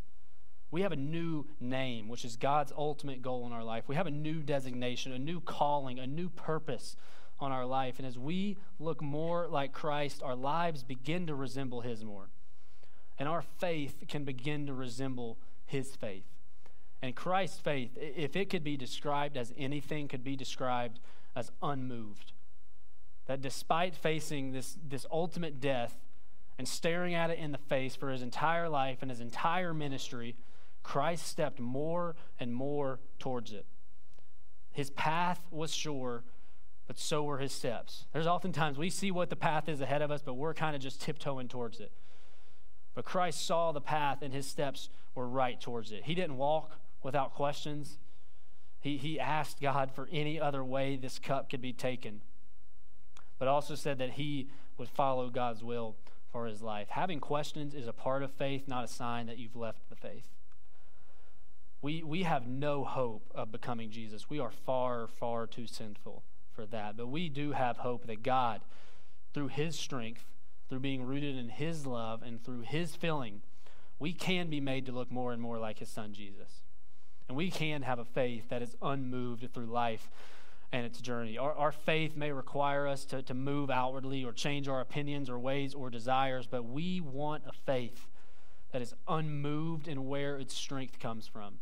We 0.70 0.82
have 0.82 0.92
a 0.92 0.96
new 0.96 1.46
name, 1.58 2.08
which 2.08 2.24
is 2.24 2.36
God's 2.36 2.72
ultimate 2.76 3.22
goal 3.22 3.46
in 3.46 3.52
our 3.52 3.64
life. 3.64 3.84
We 3.88 3.96
have 3.96 4.06
a 4.06 4.12
new 4.12 4.42
designation, 4.42 5.12
a 5.12 5.18
new 5.18 5.40
calling, 5.40 5.98
a 5.98 6.06
new 6.06 6.28
purpose 6.28 6.96
on 7.40 7.50
our 7.52 7.64
life. 7.64 7.98
And 7.98 8.06
as 8.06 8.18
we 8.18 8.56
look 8.78 9.02
more 9.02 9.48
like 9.48 9.72
Christ, 9.72 10.22
our 10.22 10.36
lives 10.36 10.82
begin 10.82 11.26
to 11.26 11.34
resemble 11.34 11.80
His 11.80 12.04
more. 12.04 12.28
And 13.18 13.28
our 13.28 13.42
faith 13.42 14.04
can 14.08 14.24
begin 14.24 14.66
to 14.66 14.74
resemble 14.74 15.38
His 15.66 15.96
faith. 15.96 16.24
And 17.02 17.16
Christ's 17.16 17.58
faith, 17.58 17.96
if 17.96 18.36
it 18.36 18.50
could 18.50 18.62
be 18.62 18.76
described 18.76 19.36
as 19.36 19.52
anything, 19.56 20.06
could 20.06 20.22
be 20.22 20.36
described 20.36 21.00
as 21.34 21.50
unmoved. 21.62 22.32
that 23.30 23.40
despite 23.40 23.94
facing 23.94 24.50
this, 24.50 24.76
this 24.88 25.06
ultimate 25.12 25.60
death 25.60 25.96
and 26.58 26.66
staring 26.66 27.14
at 27.14 27.30
it 27.30 27.38
in 27.38 27.52
the 27.52 27.58
face 27.58 27.94
for 27.94 28.10
his 28.10 28.22
entire 28.22 28.68
life 28.68 28.98
and 29.02 29.08
his 29.10 29.20
entire 29.20 29.72
ministry, 29.72 30.34
Christ 30.82 31.28
stepped 31.28 31.60
more 31.60 32.16
and 32.40 32.52
more 32.52 32.98
towards 33.20 33.52
it. 33.52 33.66
His 34.72 34.90
path 34.90 35.40
was 35.52 35.72
sure, 35.72 36.24
but 36.88 36.98
so 36.98 37.22
were 37.22 37.38
his 37.38 37.52
steps. 37.52 38.06
There's 38.12 38.26
oftentimes 38.26 38.78
we 38.78 38.90
see 38.90 39.12
what 39.12 39.30
the 39.30 39.36
path 39.36 39.68
is 39.68 39.80
ahead 39.80 40.02
of 40.02 40.10
us, 40.10 40.22
but 40.22 40.34
we're 40.34 40.52
kind 40.52 40.74
of 40.74 40.82
just 40.82 41.00
tiptoeing 41.00 41.46
towards 41.46 41.78
it. 41.78 41.92
But 42.96 43.04
Christ 43.04 43.46
saw 43.46 43.70
the 43.70 43.80
path 43.80 44.22
and 44.22 44.34
his 44.34 44.48
steps 44.48 44.88
were 45.14 45.28
right 45.28 45.60
towards 45.60 45.92
it. 45.92 46.02
He 46.02 46.16
didn't 46.16 46.36
walk 46.36 46.80
without 47.02 47.34
questions. 47.34 47.98
He, 48.80 48.96
he 48.96 49.20
asked 49.20 49.60
God 49.60 49.90
for 49.92 50.08
any 50.10 50.40
other 50.40 50.64
way 50.64 50.96
this 50.96 51.18
cup 51.18 51.50
could 51.50 51.60
be 51.60 51.72
taken, 51.72 52.22
but 53.38 53.48
also 53.48 53.74
said 53.74 53.98
that 53.98 54.12
he 54.12 54.48
would 54.78 54.88
follow 54.88 55.28
God's 55.28 55.62
will 55.62 55.96
for 56.32 56.46
his 56.46 56.62
life. 56.62 56.88
Having 56.90 57.20
questions 57.20 57.74
is 57.74 57.86
a 57.86 57.92
part 57.92 58.22
of 58.22 58.32
faith, 58.32 58.66
not 58.66 58.84
a 58.84 58.88
sign 58.88 59.26
that 59.26 59.38
you've 59.38 59.56
left 59.56 59.88
the 59.90 59.96
faith. 59.96 60.28
We, 61.82 62.02
we 62.02 62.22
have 62.24 62.46
no 62.46 62.84
hope 62.84 63.30
of 63.34 63.52
becoming 63.52 63.90
Jesus. 63.90 64.28
We 64.28 64.38
are 64.38 64.50
far, 64.50 65.08
far 65.08 65.46
too 65.46 65.66
sinful 65.66 66.22
for 66.54 66.66
that. 66.66 66.96
But 66.96 67.08
we 67.08 67.28
do 67.28 67.52
have 67.52 67.78
hope 67.78 68.06
that 68.06 68.22
God, 68.22 68.60
through 69.32 69.48
his 69.48 69.78
strength, 69.78 70.24
through 70.68 70.80
being 70.80 71.02
rooted 71.02 71.36
in 71.36 71.48
his 71.48 71.86
love, 71.86 72.22
and 72.22 72.42
through 72.42 72.60
his 72.60 72.94
filling, 72.94 73.42
we 73.98 74.12
can 74.12 74.48
be 74.48 74.60
made 74.60 74.86
to 74.86 74.92
look 74.92 75.10
more 75.10 75.32
and 75.32 75.42
more 75.42 75.58
like 75.58 75.78
his 75.78 75.88
son 75.88 76.12
Jesus. 76.12 76.62
And 77.30 77.36
we 77.36 77.48
can 77.48 77.82
have 77.82 78.00
a 78.00 78.04
faith 78.04 78.48
that 78.48 78.60
is 78.60 78.74
unmoved 78.82 79.48
through 79.54 79.66
life 79.66 80.10
and 80.72 80.84
its 80.84 81.00
journey. 81.00 81.38
Our, 81.38 81.54
our 81.54 81.70
faith 81.70 82.16
may 82.16 82.32
require 82.32 82.88
us 82.88 83.04
to, 83.04 83.22
to 83.22 83.34
move 83.34 83.70
outwardly 83.70 84.24
or 84.24 84.32
change 84.32 84.66
our 84.66 84.80
opinions 84.80 85.30
or 85.30 85.38
ways 85.38 85.72
or 85.72 85.90
desires, 85.90 86.48
but 86.50 86.64
we 86.64 87.00
want 87.00 87.44
a 87.46 87.52
faith 87.52 88.08
that 88.72 88.82
is 88.82 88.94
unmoved 89.06 89.86
in 89.86 90.08
where 90.08 90.38
its 90.38 90.54
strength 90.54 90.98
comes 90.98 91.28
from, 91.28 91.60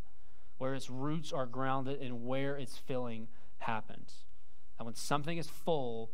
where 0.57 0.75
its 0.75 0.89
roots 0.89 1.35
are 1.35 1.45
grounded 1.45 2.01
and 2.01 2.25
where 2.25 2.57
its 2.57 2.79
filling 2.79 3.29
happens. 3.59 4.25
And 4.79 4.87
when 4.87 4.95
something 4.95 5.37
is 5.37 5.51
full, 5.51 6.09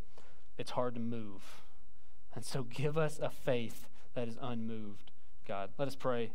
it's 0.57 0.71
hard 0.71 0.95
to 0.95 0.99
move. 0.99 1.63
And 2.35 2.43
so 2.43 2.63
give 2.63 2.97
us 2.97 3.19
a 3.19 3.29
faith 3.29 3.87
that 4.15 4.27
is 4.27 4.37
unmoved, 4.41 5.11
God. 5.47 5.69
Let 5.77 5.87
us 5.87 5.95
pray 5.95 6.31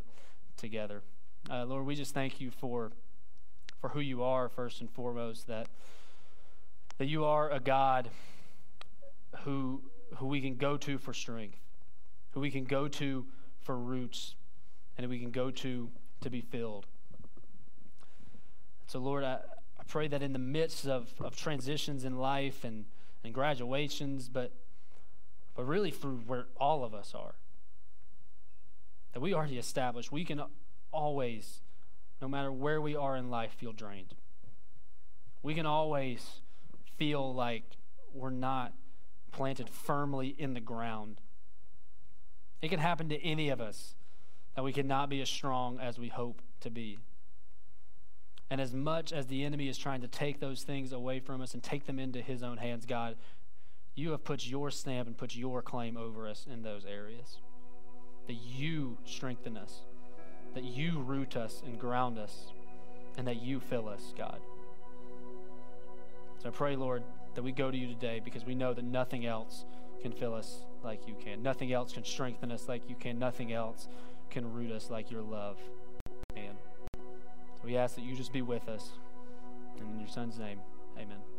together. 0.56 1.02
Uh, 1.50 1.66
Lord, 1.66 1.84
we 1.84 1.94
just 1.94 2.14
thank 2.14 2.40
you 2.40 2.50
for 2.50 2.92
for 3.80 3.88
who 3.88 4.00
you 4.00 4.22
are, 4.22 4.48
first 4.48 4.80
and 4.80 4.90
foremost, 4.90 5.46
that, 5.46 5.66
that 6.98 7.06
you 7.06 7.24
are 7.24 7.50
a 7.50 7.60
God 7.60 8.10
who, 9.44 9.82
who 10.16 10.26
we 10.26 10.40
can 10.40 10.56
go 10.56 10.76
to 10.76 10.98
for 10.98 11.14
strength, 11.14 11.58
who 12.32 12.40
we 12.40 12.50
can 12.50 12.64
go 12.64 12.88
to 12.88 13.26
for 13.62 13.76
roots, 13.76 14.34
and 14.98 15.08
we 15.08 15.18
can 15.18 15.30
go 15.30 15.50
to 15.50 15.90
to 16.20 16.30
be 16.30 16.40
filled. 16.40 16.86
So, 18.86 18.98
Lord, 18.98 19.24
I, 19.24 19.38
I 19.78 19.82
pray 19.86 20.08
that 20.08 20.22
in 20.22 20.32
the 20.32 20.38
midst 20.38 20.86
of, 20.86 21.08
of 21.20 21.36
transitions 21.36 22.04
in 22.04 22.18
life 22.18 22.64
and, 22.64 22.84
and 23.24 23.32
graduations, 23.32 24.28
but, 24.28 24.52
but 25.54 25.64
really 25.64 25.90
through 25.90 26.22
where 26.26 26.46
all 26.58 26.84
of 26.84 26.92
us 26.92 27.14
are, 27.14 27.34
that 29.14 29.20
we 29.20 29.32
already 29.32 29.58
established, 29.58 30.12
we 30.12 30.24
can 30.24 30.42
always 30.92 31.60
no 32.20 32.28
matter 32.28 32.52
where 32.52 32.80
we 32.80 32.94
are 32.94 33.16
in 33.16 33.30
life, 33.30 33.52
feel 33.52 33.72
drained. 33.72 34.14
We 35.42 35.54
can 35.54 35.66
always 35.66 36.40
feel 36.96 37.34
like 37.34 37.64
we're 38.12 38.30
not 38.30 38.74
planted 39.32 39.70
firmly 39.70 40.34
in 40.38 40.54
the 40.54 40.60
ground. 40.60 41.20
It 42.60 42.68
can 42.68 42.80
happen 42.80 43.08
to 43.08 43.24
any 43.24 43.48
of 43.48 43.60
us 43.60 43.94
that 44.54 44.62
we 44.62 44.72
cannot 44.72 45.08
be 45.08 45.22
as 45.22 45.30
strong 45.30 45.78
as 45.78 45.98
we 45.98 46.08
hope 46.08 46.42
to 46.60 46.70
be. 46.70 46.98
And 48.50 48.60
as 48.60 48.74
much 48.74 49.12
as 49.12 49.28
the 49.28 49.44
enemy 49.44 49.68
is 49.68 49.78
trying 49.78 50.00
to 50.02 50.08
take 50.08 50.40
those 50.40 50.62
things 50.64 50.92
away 50.92 51.20
from 51.20 51.40
us 51.40 51.54
and 51.54 51.62
take 51.62 51.86
them 51.86 51.98
into 51.98 52.20
his 52.20 52.42
own 52.42 52.58
hands, 52.58 52.84
God, 52.84 53.16
you 53.94 54.10
have 54.10 54.24
put 54.24 54.46
your 54.46 54.70
stamp 54.70 55.06
and 55.06 55.16
put 55.16 55.34
your 55.34 55.62
claim 55.62 55.96
over 55.96 56.28
us 56.28 56.46
in 56.50 56.62
those 56.62 56.84
areas. 56.84 57.38
That 58.26 58.34
you 58.34 58.98
strengthen 59.04 59.56
us 59.56 59.82
that 60.54 60.64
you 60.64 61.00
root 61.00 61.36
us 61.36 61.62
and 61.64 61.78
ground 61.78 62.18
us, 62.18 62.52
and 63.16 63.26
that 63.26 63.42
you 63.42 63.60
fill 63.60 63.88
us, 63.88 64.12
God. 64.16 64.40
So 66.42 66.48
I 66.48 66.52
pray, 66.52 66.76
Lord, 66.76 67.02
that 67.34 67.42
we 67.42 67.52
go 67.52 67.70
to 67.70 67.76
you 67.76 67.86
today 67.86 68.20
because 68.24 68.44
we 68.44 68.54
know 68.54 68.72
that 68.72 68.84
nothing 68.84 69.26
else 69.26 69.64
can 70.02 70.12
fill 70.12 70.34
us 70.34 70.64
like 70.82 71.06
you 71.06 71.14
can. 71.22 71.42
Nothing 71.42 71.72
else 71.72 71.92
can 71.92 72.04
strengthen 72.04 72.50
us 72.50 72.68
like 72.68 72.88
you 72.88 72.96
can. 72.96 73.18
Nothing 73.18 73.52
else 73.52 73.88
can 74.30 74.52
root 74.52 74.72
us 74.72 74.90
like 74.90 75.10
your 75.10 75.22
love 75.22 75.58
can. 76.34 76.56
So 76.94 77.62
we 77.64 77.76
ask 77.76 77.94
that 77.96 78.04
you 78.04 78.16
just 78.16 78.32
be 78.32 78.42
with 78.42 78.68
us. 78.68 78.90
And 79.78 79.90
in 79.92 80.00
your 80.00 80.08
son's 80.08 80.38
name, 80.38 80.60
amen. 80.96 81.29